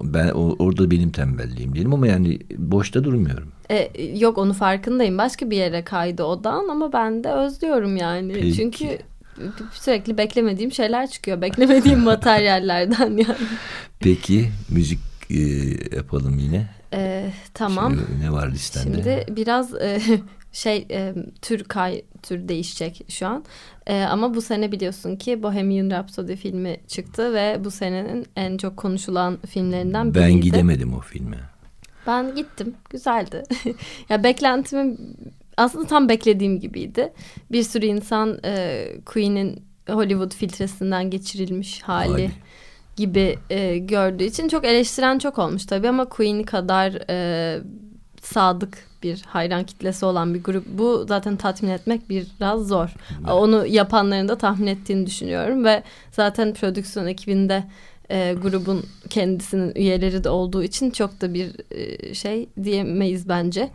Ben 0.04 0.30
orada 0.30 0.92
benim 0.92 1.10
tembelliğim 1.12 1.74
diyelim 1.74 1.94
ama 1.94 2.08
yani 2.08 2.40
boşta 2.58 3.04
durmuyorum. 3.04 3.48
E, 3.72 4.08
yok 4.18 4.38
onu 4.38 4.54
farkındayım. 4.54 5.18
Başka 5.18 5.50
bir 5.50 5.58
yere 5.58 5.84
kaydı 5.84 6.24
odan 6.24 6.68
ama 6.70 6.94
ben 6.94 7.24
de 7.24 7.32
özlüyorum 7.32 7.98
yani. 7.98 8.34
Peki. 8.34 8.54
Çünkü 8.56 8.98
sürekli 9.72 10.18
beklemediğim 10.18 10.72
şeyler 10.72 11.10
çıkıyor. 11.10 11.42
Beklemediğim 11.42 12.00
materyallerden 12.04 13.10
yani. 13.18 13.48
Peki 14.00 14.50
müzik 14.70 15.00
e, 15.30 15.40
yapalım 15.96 16.40
yine. 16.40 16.70
E, 16.94 17.32
tamam. 17.54 17.96
Şimdi 17.96 18.26
ne 18.26 18.32
var 18.32 18.52
listende? 18.52 18.96
Şimdi 18.96 19.26
biraz 19.36 19.74
e, 19.74 20.02
şey 20.52 20.88
e, 20.92 21.14
tür 21.42 21.64
kay 21.64 22.02
tür 22.24 22.48
değişecek 22.48 23.06
şu 23.10 23.28
an. 23.28 23.46
E, 23.88 24.02
ama 24.04 24.34
bu 24.34 24.42
sene 24.42 24.72
biliyorsun 24.72 25.16
ki 25.16 25.44
Bohemian 25.44 25.90
Rhapsody 25.90 26.36
filmi 26.36 26.78
çıktı 26.88 27.34
ve 27.34 27.64
bu 27.64 27.72
senenin 27.72 28.26
en 28.36 28.58
çok 28.58 28.78
konuşulan 28.78 29.38
filmlerinden 29.48 30.14
biriydi. 30.14 30.28
ben 30.28 30.42
gidemedim 30.42 30.94
o 30.94 31.00
filme. 31.00 31.38
Ben 32.08 32.36
gittim. 32.36 32.76
Güzeldi. 32.90 33.44
ya 34.10 34.24
beklentimin 34.24 35.18
aslında 35.58 35.88
tam 35.88 36.10
beklediğim 36.10 36.60
gibiydi. 36.60 37.14
Bir 37.52 37.64
sürü 37.64 37.86
insan 37.86 38.40
e, 38.46 38.86
Queen'in 39.06 39.64
Hollywood 39.90 40.34
filtresinden 40.34 41.10
geçirilmiş 41.10 41.82
hali 41.82 42.10
Hali. 42.10 42.32
Gibi 42.98 43.40
e, 43.50 43.78
gördüğü 43.78 44.24
için 44.24 44.48
çok 44.48 44.66
eleştiren 44.66 45.20
çok 45.20 45.40
olmuş 45.40 45.66
tabii 45.66 45.90
ama 45.90 46.06
Queen 46.06 46.44
kadar 46.44 47.10
e, 47.10 47.60
sadık 48.22 48.88
bir 49.04 49.22
hayran 49.28 49.64
kitlesi 49.64 50.06
olan 50.06 50.34
bir 50.34 50.44
grup. 50.44 50.66
Bu 50.68 51.06
zaten 51.08 51.36
tatmin 51.36 51.70
etmek 51.70 52.10
biraz 52.10 52.68
zor. 52.68 52.90
Onu 53.32 53.68
yapanların 53.68 54.28
da 54.28 54.38
tahmin 54.38 54.68
ettiğini 54.68 55.06
düşünüyorum 55.06 55.66
ve 55.66 55.84
zaten 56.12 56.54
prodüksiyon 56.54 57.08
ekibinde 57.08 57.64
e, 58.12 58.36
grubun 58.42 58.86
kendisinin 59.10 59.76
üyeleri 59.76 60.24
de 60.24 60.30
olduğu 60.30 60.64
için 60.64 60.92
çok 60.92 61.22
da 61.22 61.34
bir 61.34 61.52
e, 61.72 62.14
şey 62.14 62.50
diyemeyiz 62.64 63.30
bence. 63.30 63.70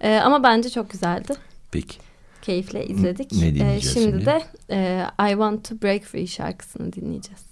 E, 0.00 0.16
ama 0.16 0.42
bence 0.42 0.70
çok 0.70 0.90
güzeldi. 0.90 1.32
Peki. 1.70 1.98
Keyifle 2.42 2.86
izledik. 2.86 3.32
Ne 3.32 3.74
E, 3.74 3.80
şimdi, 3.80 3.94
şimdi? 3.94 4.26
de 4.26 4.42
e, 4.70 5.06
I 5.20 5.30
Want 5.30 5.68
to 5.68 5.74
Break 5.82 6.02
Free 6.02 6.26
şarkısını 6.26 6.92
dinleyeceğiz. 6.92 7.45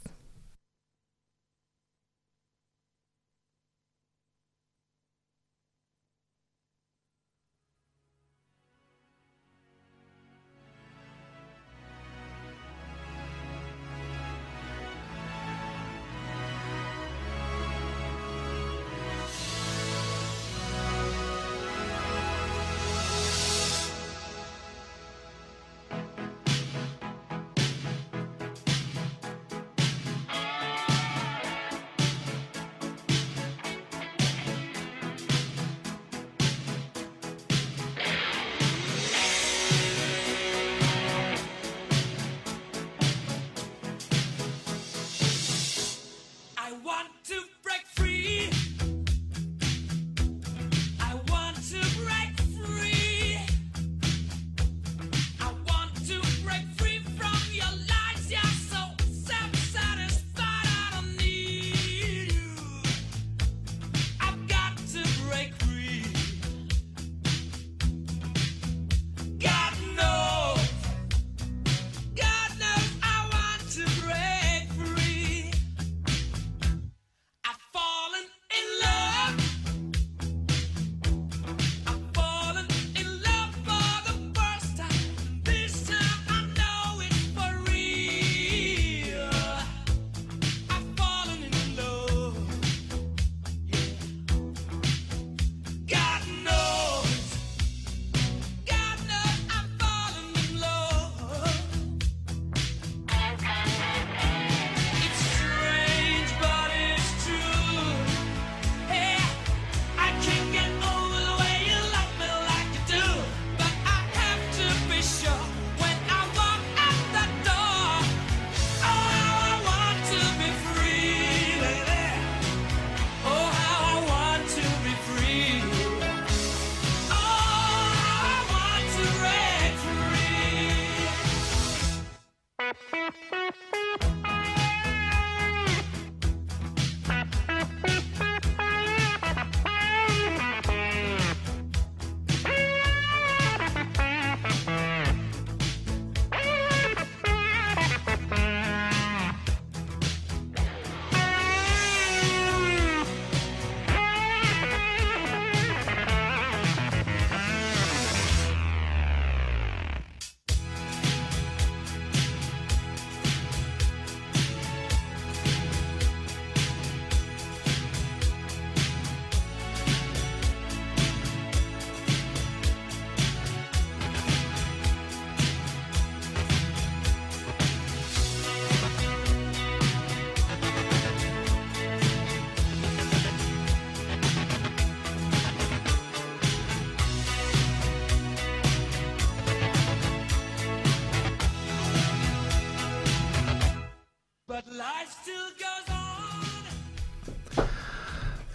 one, 46.84 47.06
two, 47.24 47.42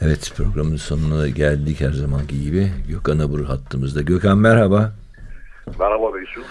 Evet 0.09 0.33
programın 0.37 0.75
sonuna 0.75 1.27
geldik 1.27 1.81
her 1.81 1.91
zamanki 1.91 2.43
gibi. 2.43 2.67
Gökhan 2.89 3.19
Abur 3.19 3.43
hattımızda. 3.43 4.01
Gökhan 4.01 4.37
merhaba. 4.37 4.91
Merhaba 5.79 6.13
Beysun. 6.13 6.43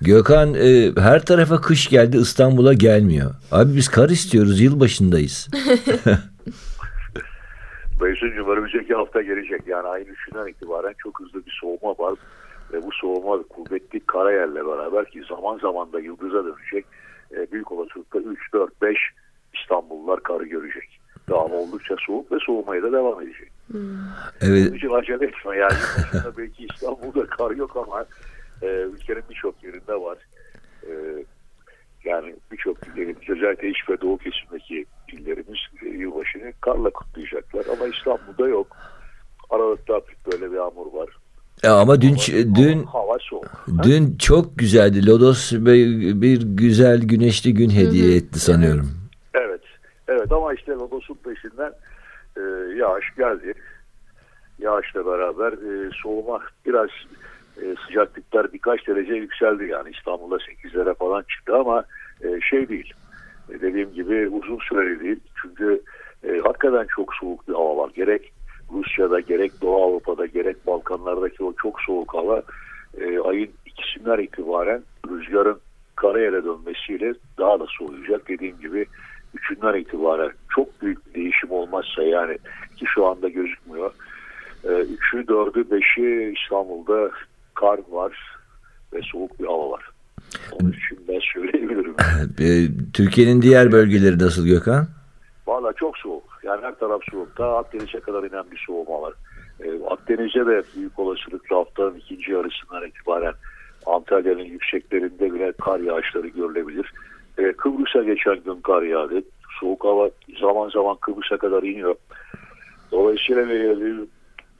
Gökhan 0.00 0.54
e, 0.54 0.92
her 1.00 1.24
tarafa 1.24 1.60
kış 1.60 1.88
geldi 1.88 2.16
İstanbul'a 2.16 2.72
gelmiyor. 2.72 3.30
Abi 3.52 3.76
biz 3.76 3.88
kar 3.88 4.08
istiyoruz 4.08 4.60
yılbaşındayız. 4.60 5.48
Beysun'cum 8.00 8.48
önümüzdeki 8.50 8.94
hafta 8.94 9.22
gelecek. 9.22 9.60
Yani 9.66 9.88
ayın 9.88 10.06
3'ünden 10.06 10.50
itibaren 10.50 10.94
çok 10.98 11.20
hızlı 11.20 11.46
bir 11.46 11.58
soğuma 11.60 11.98
var. 11.98 12.14
Ve 12.72 12.82
bu 12.82 12.92
soğuma 12.92 13.42
kuvvetli 13.42 14.00
karayerle 14.00 14.66
beraber 14.66 15.10
ki 15.10 15.22
zaman 15.28 15.58
zaman 15.58 15.92
da 15.92 16.00
yıldıza 16.00 16.44
dönecek. 16.44 16.86
E, 17.36 17.52
büyük 17.52 17.72
olasılıkla 17.72 18.20
3, 18.20 18.52
4, 18.52 18.82
5 18.82 18.96
İstanbullular 19.54 20.22
karı 20.22 20.44
görecek. 20.44 21.03
Daha 21.28 21.44
oldukça 21.44 21.94
soğuk 22.06 22.32
ve 22.32 22.36
soğumaya 22.46 22.82
da 22.82 22.92
devam 22.92 23.20
edecek. 23.22 23.52
Evet 24.40 24.68
Onun 24.68 24.76
için 24.76 24.90
acele 24.90 25.24
etme. 25.24 25.56
Yani 25.56 25.74
belki 26.38 26.66
İstanbul'da 26.74 27.26
kar 27.26 27.50
yok 27.50 27.76
ama 27.76 28.04
e, 28.62 28.66
ülkenin 28.66 29.22
birçok 29.30 29.64
yerinde 29.64 29.92
var. 29.94 30.18
E, 30.82 30.90
yani 32.04 32.34
birçok 32.52 32.76
illerimiz 32.86 33.28
özellikle 33.28 33.70
iç 33.70 33.76
ve 33.90 34.00
doğu 34.00 34.18
kesimdeki 34.18 34.86
illerimiz 35.12 35.58
e, 35.82 35.88
yılbaşını 35.88 36.52
karla 36.60 36.90
kutlayacaklar. 36.90 37.64
Ama 37.72 37.86
İstanbul'da 37.86 38.48
yok. 38.48 38.76
Aralıkta 39.50 39.94
hafif 39.94 40.26
böyle 40.32 40.50
bir 40.50 40.56
yağmur 40.56 40.92
var. 40.92 41.08
Ya 41.62 41.74
ama 41.74 42.00
dün 42.00 42.14
Hava- 42.14 42.54
dün 42.54 42.82
hava 42.82 43.16
soğuk. 43.20 43.66
dün 43.82 44.16
çok 44.18 44.58
güzeldi. 44.58 45.06
Lodos 45.06 45.52
bir, 45.52 46.20
bir 46.22 46.42
güzel 46.42 47.00
güneşli 47.02 47.54
gün 47.54 47.70
hediye 47.70 48.16
etti 48.16 48.40
sanıyorum. 48.40 48.90
Evet. 48.94 49.03
Evet 50.08 50.32
ama 50.32 50.54
işte 50.54 50.72
Lodos'un 50.72 51.14
peşinden 51.14 51.72
e, 52.36 52.40
yağış 52.76 53.14
geldi. 53.16 53.54
Yağışla 54.58 55.06
beraber 55.06 55.52
e, 55.52 55.90
soğuma 56.02 56.40
biraz 56.66 56.88
e, 57.62 57.74
sıcaklıklar 57.86 58.52
birkaç 58.52 58.86
derece 58.86 59.14
yükseldi 59.14 59.64
yani 59.64 59.90
İstanbul'da 59.90 60.36
8'lere 60.36 60.94
falan 60.94 61.22
çıktı 61.22 61.56
ama 61.56 61.84
e, 62.20 62.40
şey 62.40 62.68
değil. 62.68 62.92
E, 63.50 63.60
dediğim 63.60 63.92
gibi 63.92 64.28
uzun 64.28 64.58
süreli 64.58 65.00
değil. 65.00 65.20
Çünkü 65.42 65.82
e, 66.24 66.38
hakikaten 66.38 66.86
çok 66.96 67.14
soğuk 67.14 67.48
bir 67.48 67.52
hava 67.52 67.76
var. 67.76 67.90
Gerek 67.94 68.32
Rusya'da 68.72 69.20
gerek 69.20 69.52
Doğu 69.62 69.84
Avrupa'da 69.84 70.26
gerek 70.26 70.66
Balkanlardaki 70.66 71.44
o 71.44 71.52
çok 71.62 71.80
soğuk 71.80 72.14
hava 72.14 72.42
e, 73.00 73.18
ayın 73.18 73.50
ikisinden 73.66 74.18
itibaren 74.18 74.82
rüzgarın 75.08 75.60
karayere 75.96 76.44
dönmesiyle 76.44 77.14
daha 77.38 77.60
da 77.60 77.66
soğuyacak. 77.78 78.28
Dediğim 78.28 78.58
gibi 78.60 78.86
üçünden 79.34 79.74
itibaren 79.74 80.30
çok 80.54 80.82
büyük 80.82 81.06
bir 81.06 81.14
değişim 81.20 81.50
olmazsa 81.50 82.02
yani 82.02 82.38
ki 82.76 82.86
şu 82.94 83.06
anda 83.06 83.28
gözükmüyor. 83.28 83.90
E, 84.64 84.68
üçü, 84.68 85.28
dördü, 85.28 85.70
beşi 85.70 86.34
İstanbul'da 86.40 87.10
kar 87.54 87.80
var 87.90 88.36
ve 88.92 89.00
soğuk 89.02 89.40
bir 89.40 89.46
hava 89.46 89.70
var. 89.70 89.90
Onun 90.52 90.70
için 90.70 91.04
ben 91.08 91.20
söyleyebilirim. 91.34 91.94
E, 92.40 92.46
Türkiye'nin 92.92 93.42
diğer 93.42 93.72
bölgeleri 93.72 94.18
nasıl 94.18 94.46
Gökhan? 94.46 94.86
Valla 95.46 95.72
çok 95.72 95.98
soğuk. 95.98 96.40
Yani 96.42 96.62
her 96.62 96.74
taraf 96.74 97.00
soğuk. 97.10 97.38
Daha 97.38 97.56
Akdeniz'e 97.56 98.00
kadar 98.00 98.22
inen 98.22 98.44
bir 98.50 98.64
soğuma 98.66 99.02
var. 99.02 99.14
Ee, 99.60 99.84
Akdeniz'e 99.90 100.46
de 100.46 100.62
büyük 100.76 100.98
olasılıkla 100.98 101.56
haftanın 101.56 101.94
ikinci 101.94 102.32
yarısından 102.32 102.86
itibaren 102.86 103.34
Antalya'nın 103.86 104.44
yükseklerinde 104.44 105.34
bile 105.34 105.52
kar 105.52 105.80
yağışları 105.80 106.28
görülebilir. 106.28 106.92
Ee, 107.38 107.52
Kıbrıs'a 107.52 108.02
geçen 108.02 108.42
gün 108.44 108.60
kar 108.60 108.82
yağdı. 108.82 109.22
Soğuk 109.60 109.84
hava 109.84 110.10
zaman 110.40 110.68
zaman 110.68 110.96
Kıbrıs'a 110.96 111.36
kadar 111.36 111.62
iniyor. 111.62 111.94
Dolayısıyla 112.92 113.42
e, 113.42 113.76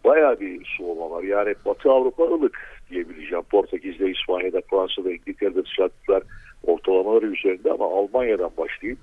bayağı 0.04 0.40
bir 0.40 0.74
soğuma 0.78 1.10
var. 1.10 1.22
Yani 1.22 1.54
Batı 1.66 1.90
Avrupa 1.90 2.24
ılık 2.24 2.58
diyebileceğim. 2.90 3.44
Portekiz'de, 3.50 4.10
İspanya'da, 4.10 4.60
Fransa'da, 4.70 5.12
İngiltere'de 5.12 5.62
sıcaklıklar 5.62 6.22
ortalamaları 6.62 7.26
üzerinde 7.26 7.72
ama 7.72 7.84
Almanya'dan 7.84 8.50
başlayayım. 8.58 8.98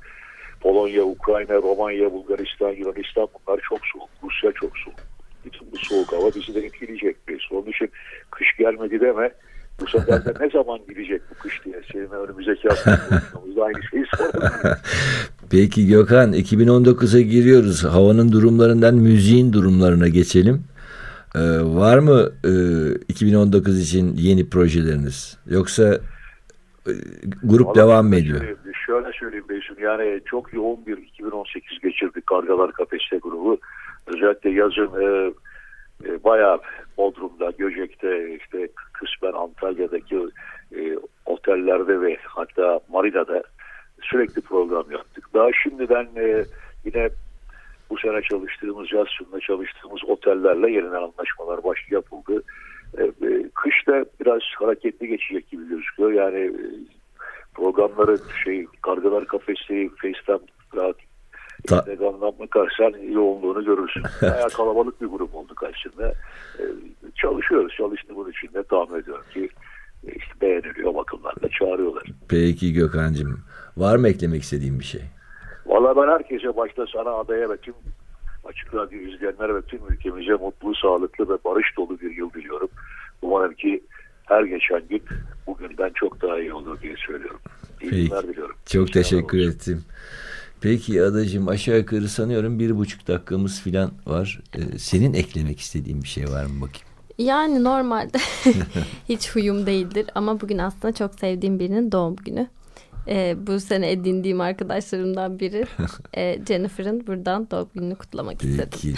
Polonya, 0.61 1.03
Ukrayna, 1.03 1.55
Romanya, 1.55 2.11
Bulgaristan, 2.11 2.71
Yunanistan 2.71 3.27
bunlar 3.47 3.59
çok 3.69 3.79
soğuk. 3.93 4.09
Rusya 4.23 4.51
çok 4.51 4.77
soğuk. 4.77 4.97
Bütün 5.45 5.71
bu 5.71 5.77
soğuk 5.77 6.13
hava 6.13 6.35
bizi 6.35 6.55
de 6.55 6.65
etkileyecek. 6.65 7.15
Onun 7.51 7.65
için 7.65 7.89
kış 8.31 8.57
gelmedi 8.57 9.01
deme. 9.01 9.31
Bu 9.81 9.87
sefer 9.87 10.25
de 10.25 10.33
ne 10.39 10.49
zaman 10.49 10.79
gidecek 10.89 11.21
bu 11.29 11.43
kış 11.43 11.65
diye. 11.65 11.81
Senin 11.91 12.09
önümüzdeki 12.09 12.67
hafta 12.67 12.99
aynı 13.63 13.83
şeyi 13.83 14.05
sordum. 14.17 14.41
Peki 15.51 15.87
Gökhan 15.87 16.33
2019'a 16.33 17.21
giriyoruz. 17.21 17.83
Havanın 17.83 18.31
durumlarından 18.31 18.95
müziğin 18.95 19.53
durumlarına 19.53 20.07
geçelim. 20.07 20.63
Ee, 21.35 21.39
var 21.63 21.97
mı 21.97 22.31
e, 22.45 22.51
2019 23.07 23.79
için 23.79 24.15
yeni 24.17 24.49
projeleriniz? 24.49 25.37
Yoksa 25.45 25.93
e, 26.87 26.91
grup 27.43 27.67
Vallahi 27.67 27.77
devam 27.77 28.07
mı 28.07 28.15
ediyor? 28.15 28.37
söyleyeyim, 28.37 28.57
Şöyle 28.85 29.11
söyleyeyim 29.19 29.45
Beysun 29.49 29.77
yani 29.81 30.21
çok 30.25 30.53
yoğun 30.53 30.85
bir 30.85 30.97
2018 30.97 31.79
geçirdik 31.79 32.27
Kargalar 32.27 32.71
Kafeste 32.71 33.17
grubu. 33.17 33.57
Özellikle 34.07 34.49
yazın 34.49 34.89
e, 35.01 35.33
e, 36.05 36.23
bayağı 36.23 36.59
Bodrum'da, 36.97 37.51
Göcek'te, 37.57 38.35
işte 38.35 38.67
kısmen 38.93 39.31
Antalya'daki 39.31 40.15
e, 40.75 40.97
otellerde 41.25 42.01
ve 42.01 42.17
hatta 42.23 42.79
Marina'da 42.89 43.43
sürekli 44.01 44.41
program 44.41 44.91
yaptık. 44.91 45.29
Daha 45.33 45.47
şimdiden 45.63 46.07
e, 46.15 46.45
yine 46.85 47.09
bu 47.89 47.97
sene 47.97 48.21
çalıştığımız, 48.21 48.93
yaz 48.93 49.07
sonunda 49.09 49.39
çalıştığımız 49.39 50.05
otellerle 50.07 50.71
yeniden 50.71 51.01
anlaşmalar 51.01 51.63
baş 51.63 51.79
yapıldı. 51.91 52.43
E, 52.97 53.03
e, 53.03 53.49
kışta 53.55 54.05
biraz 54.19 54.41
hareketli 54.55 55.07
geçecek 55.07 55.49
gibi 55.49 55.69
gözüküyor. 55.69 56.11
Yani 56.11 56.39
e, 56.39 56.55
programları 57.53 58.17
şey 58.43 58.65
Kargalar 58.81 59.25
Kafesi, 59.25 59.89
rahat 60.75 60.95
Ta- 61.67 61.77
Instagram'dan 61.77 62.33
bakarsan 62.39 62.93
yoğunluğunu 63.11 63.65
görürsün. 63.65 64.03
Bayağı 64.21 64.49
kalabalık 64.49 65.01
bir 65.01 65.07
grup 65.07 65.35
olduk 65.35 65.63
aslında. 65.63 66.07
E, 66.59 66.63
çalışıyoruz. 67.15 67.73
Çalıştığımız 67.77 68.29
için 68.29 68.53
de 68.53 68.63
tahmin 68.63 68.99
ediyorum 68.99 69.23
ki 69.33 69.49
e, 70.07 70.11
işte 70.11 70.31
beğeniliyor 70.41 70.95
bakımlarla 70.95 71.49
çağırıyorlar. 71.59 72.03
Peki 72.29 72.73
Gökhan'cığım 72.73 73.39
var 73.77 73.95
mı 73.95 74.07
eklemek 74.09 74.41
istediğin 74.43 74.79
bir 74.79 74.85
şey? 74.85 75.01
Valla 75.65 75.95
ben 75.95 76.11
herkese 76.11 76.57
başta 76.57 76.85
sana 76.93 77.09
adaya 77.09 77.49
ve 77.49 77.57
tüm 77.57 77.73
açık 78.45 78.73
radyo 78.75 78.99
izleyenler 78.99 79.55
ve 79.55 79.61
tüm 79.61 79.79
ülkemize 79.89 80.33
mutlu, 80.33 80.75
sağlıklı 80.75 81.29
ve 81.29 81.37
barış 81.45 81.77
dolu 81.77 81.99
bir 81.99 82.15
yıl 82.17 82.33
diliyorum. 82.33 82.69
Umarım 83.21 83.53
ki 83.53 83.83
her 84.25 84.43
geçen 84.43 84.87
gün 84.89 85.03
bugünden 85.47 85.91
çok 85.95 86.21
daha 86.21 86.39
iyi 86.39 86.53
olur 86.53 86.81
diye 86.81 86.95
söylüyorum. 87.07 87.39
İyi 87.81 87.89
Peki. 87.89 88.09
günler 88.09 88.23
diliyorum. 88.27 88.55
Çok 88.65 88.89
İyi 88.89 88.91
teşekkür 88.93 89.39
olsun. 89.39 89.51
ettim. 89.51 89.83
Peki 90.61 91.03
adacığım 91.03 91.47
aşağı 91.47 91.77
yukarı 91.77 92.09
sanıyorum 92.09 92.59
bir 92.59 92.77
buçuk 92.77 93.07
dakikamız 93.07 93.59
falan 93.59 93.91
var. 94.05 94.41
Ee, 94.55 94.79
senin 94.79 95.13
eklemek 95.13 95.59
istediğin 95.59 96.03
bir 96.03 96.07
şey 96.07 96.29
var 96.29 96.45
mı 96.45 96.61
bakayım? 96.61 96.87
Yani 97.17 97.63
normalde 97.63 98.17
hiç 99.09 99.35
huyum 99.35 99.65
değildir 99.65 100.05
ama 100.15 100.41
bugün 100.41 100.57
aslında 100.57 100.93
çok 100.93 101.15
sevdiğim 101.15 101.59
birinin 101.59 101.91
doğum 101.91 102.15
günü. 102.15 102.47
Ee, 103.07 103.35
bu 103.47 103.59
sene 103.59 103.91
edindiğim 103.91 104.41
arkadaşlarımdan 104.41 105.39
biri 105.39 105.65
Ee, 106.17 106.41
Jennifer'ın 106.47 107.07
buradan 107.07 107.47
doğum 107.51 107.69
gününü 107.75 107.95
kutlamak 107.95 108.43
istedim. 108.43 108.69
Peki. 108.71 108.95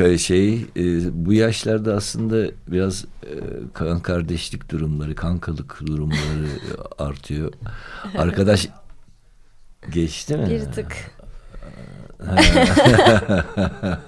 Ee, 0.00 0.18
şey 0.18 0.54
e, 0.54 1.26
bu 1.26 1.32
yaşlarda 1.32 1.94
aslında 1.94 2.50
biraz 2.68 3.04
e, 3.04 3.32
kan 3.74 4.00
kardeşlik 4.00 4.70
durumları, 4.70 5.14
kankalık 5.14 5.80
durumları 5.86 6.46
e, 6.46 7.02
artıyor. 7.02 7.52
Arkadaş 8.18 8.68
geçti 9.92 10.36
mi? 10.36 10.50
Bir 10.50 10.60
tık. 10.64 11.10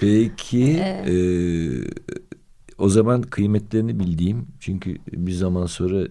Peki 0.00 0.78
Evet. 0.84 1.08
e, 1.08 1.14
o 2.78 2.88
zaman 2.88 3.22
kıymetlerini 3.22 3.98
bildiğim 3.98 4.46
çünkü 4.60 4.96
bir 5.12 5.32
zaman 5.32 5.66
sonra 5.66 6.08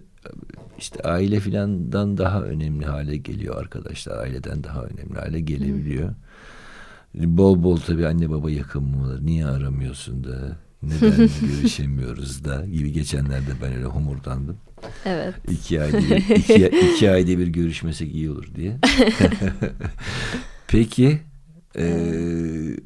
işte 0.77 1.03
aile 1.03 1.39
filandan 1.39 2.17
daha 2.17 2.41
önemli 2.41 2.86
hale 2.86 3.17
geliyor 3.17 3.57
arkadaşlar. 3.57 4.17
Aileden 4.17 4.63
daha 4.63 4.84
önemli 4.84 5.19
hale 5.19 5.39
gelebiliyor. 5.39 6.09
Bol 7.15 7.63
bol 7.63 7.77
tabii 7.77 8.07
anne 8.07 8.29
baba 8.29 8.51
yakınmaları. 8.51 9.25
Niye 9.25 9.45
aramıyorsun 9.45 10.23
da? 10.23 10.57
Neden 10.84 11.29
görüşemiyoruz 11.41 12.45
da? 12.45 12.65
Gibi 12.65 12.91
geçenlerde 12.91 13.51
ben 13.61 13.73
öyle 13.73 13.86
homurdandım. 13.86 14.57
Evet. 15.05 15.34
İki 15.51 15.81
ayda 15.81 15.97
iki, 16.36 16.65
iki 16.93 17.11
ayda 17.11 17.38
bir 17.38 17.47
görüşmesek 17.47 18.15
iyi 18.15 18.29
olur 18.31 18.47
diye. 18.55 18.77
Peki 20.67 21.19
eee, 21.77 22.77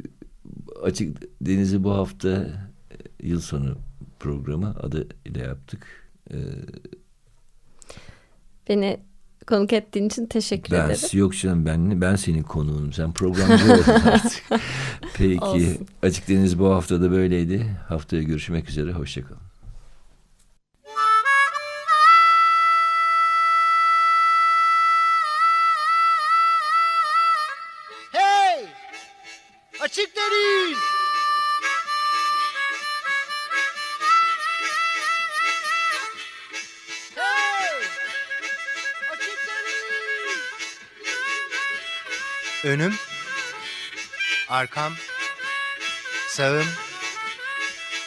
Açık 0.83 1.17
Deniz'i 1.41 1.83
bu 1.83 1.91
hafta 1.91 2.29
e, 3.21 3.27
yıl 3.27 3.39
sonu 3.39 3.77
programı 4.19 4.75
adı 4.79 5.07
ile 5.25 5.39
yaptık. 5.39 5.87
Eee, 6.33 6.39
Beni 8.69 8.99
konuk 9.47 9.73
ettiğin 9.73 10.05
için 10.07 10.25
teşekkür 10.25 10.71
Ben 10.73 10.85
ederim. 10.85 11.19
yok 11.19 11.37
canım 11.37 11.65
ben 11.65 12.01
ben 12.01 12.15
senin 12.15 12.43
konuğunum. 12.43 12.93
Sen 12.93 13.13
programcı 13.13 13.65
oldun 13.73 14.01
artık. 14.05 14.43
Peki 15.13 15.39
Olsun. 15.45 15.87
Açık 16.03 16.27
Deniz 16.27 16.59
bu 16.59 16.69
hafta 16.73 17.01
da 17.01 17.11
böyleydi. 17.11 17.65
Haftaya 17.89 18.23
görüşmek 18.23 18.69
üzere. 18.69 18.91
Hoşçakalın. 18.91 19.46
Arkam, 44.57 44.93
sağım, 46.29 46.67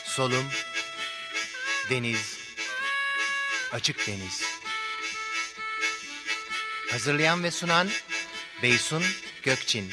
solum, 0.04 0.46
deniz, 1.90 2.38
açık 3.72 4.06
deniz. 4.06 4.42
Hazırlayan 6.90 7.42
ve 7.42 7.50
sunan 7.50 7.88
Beysun 8.62 9.02
Gökçin. 9.42 9.92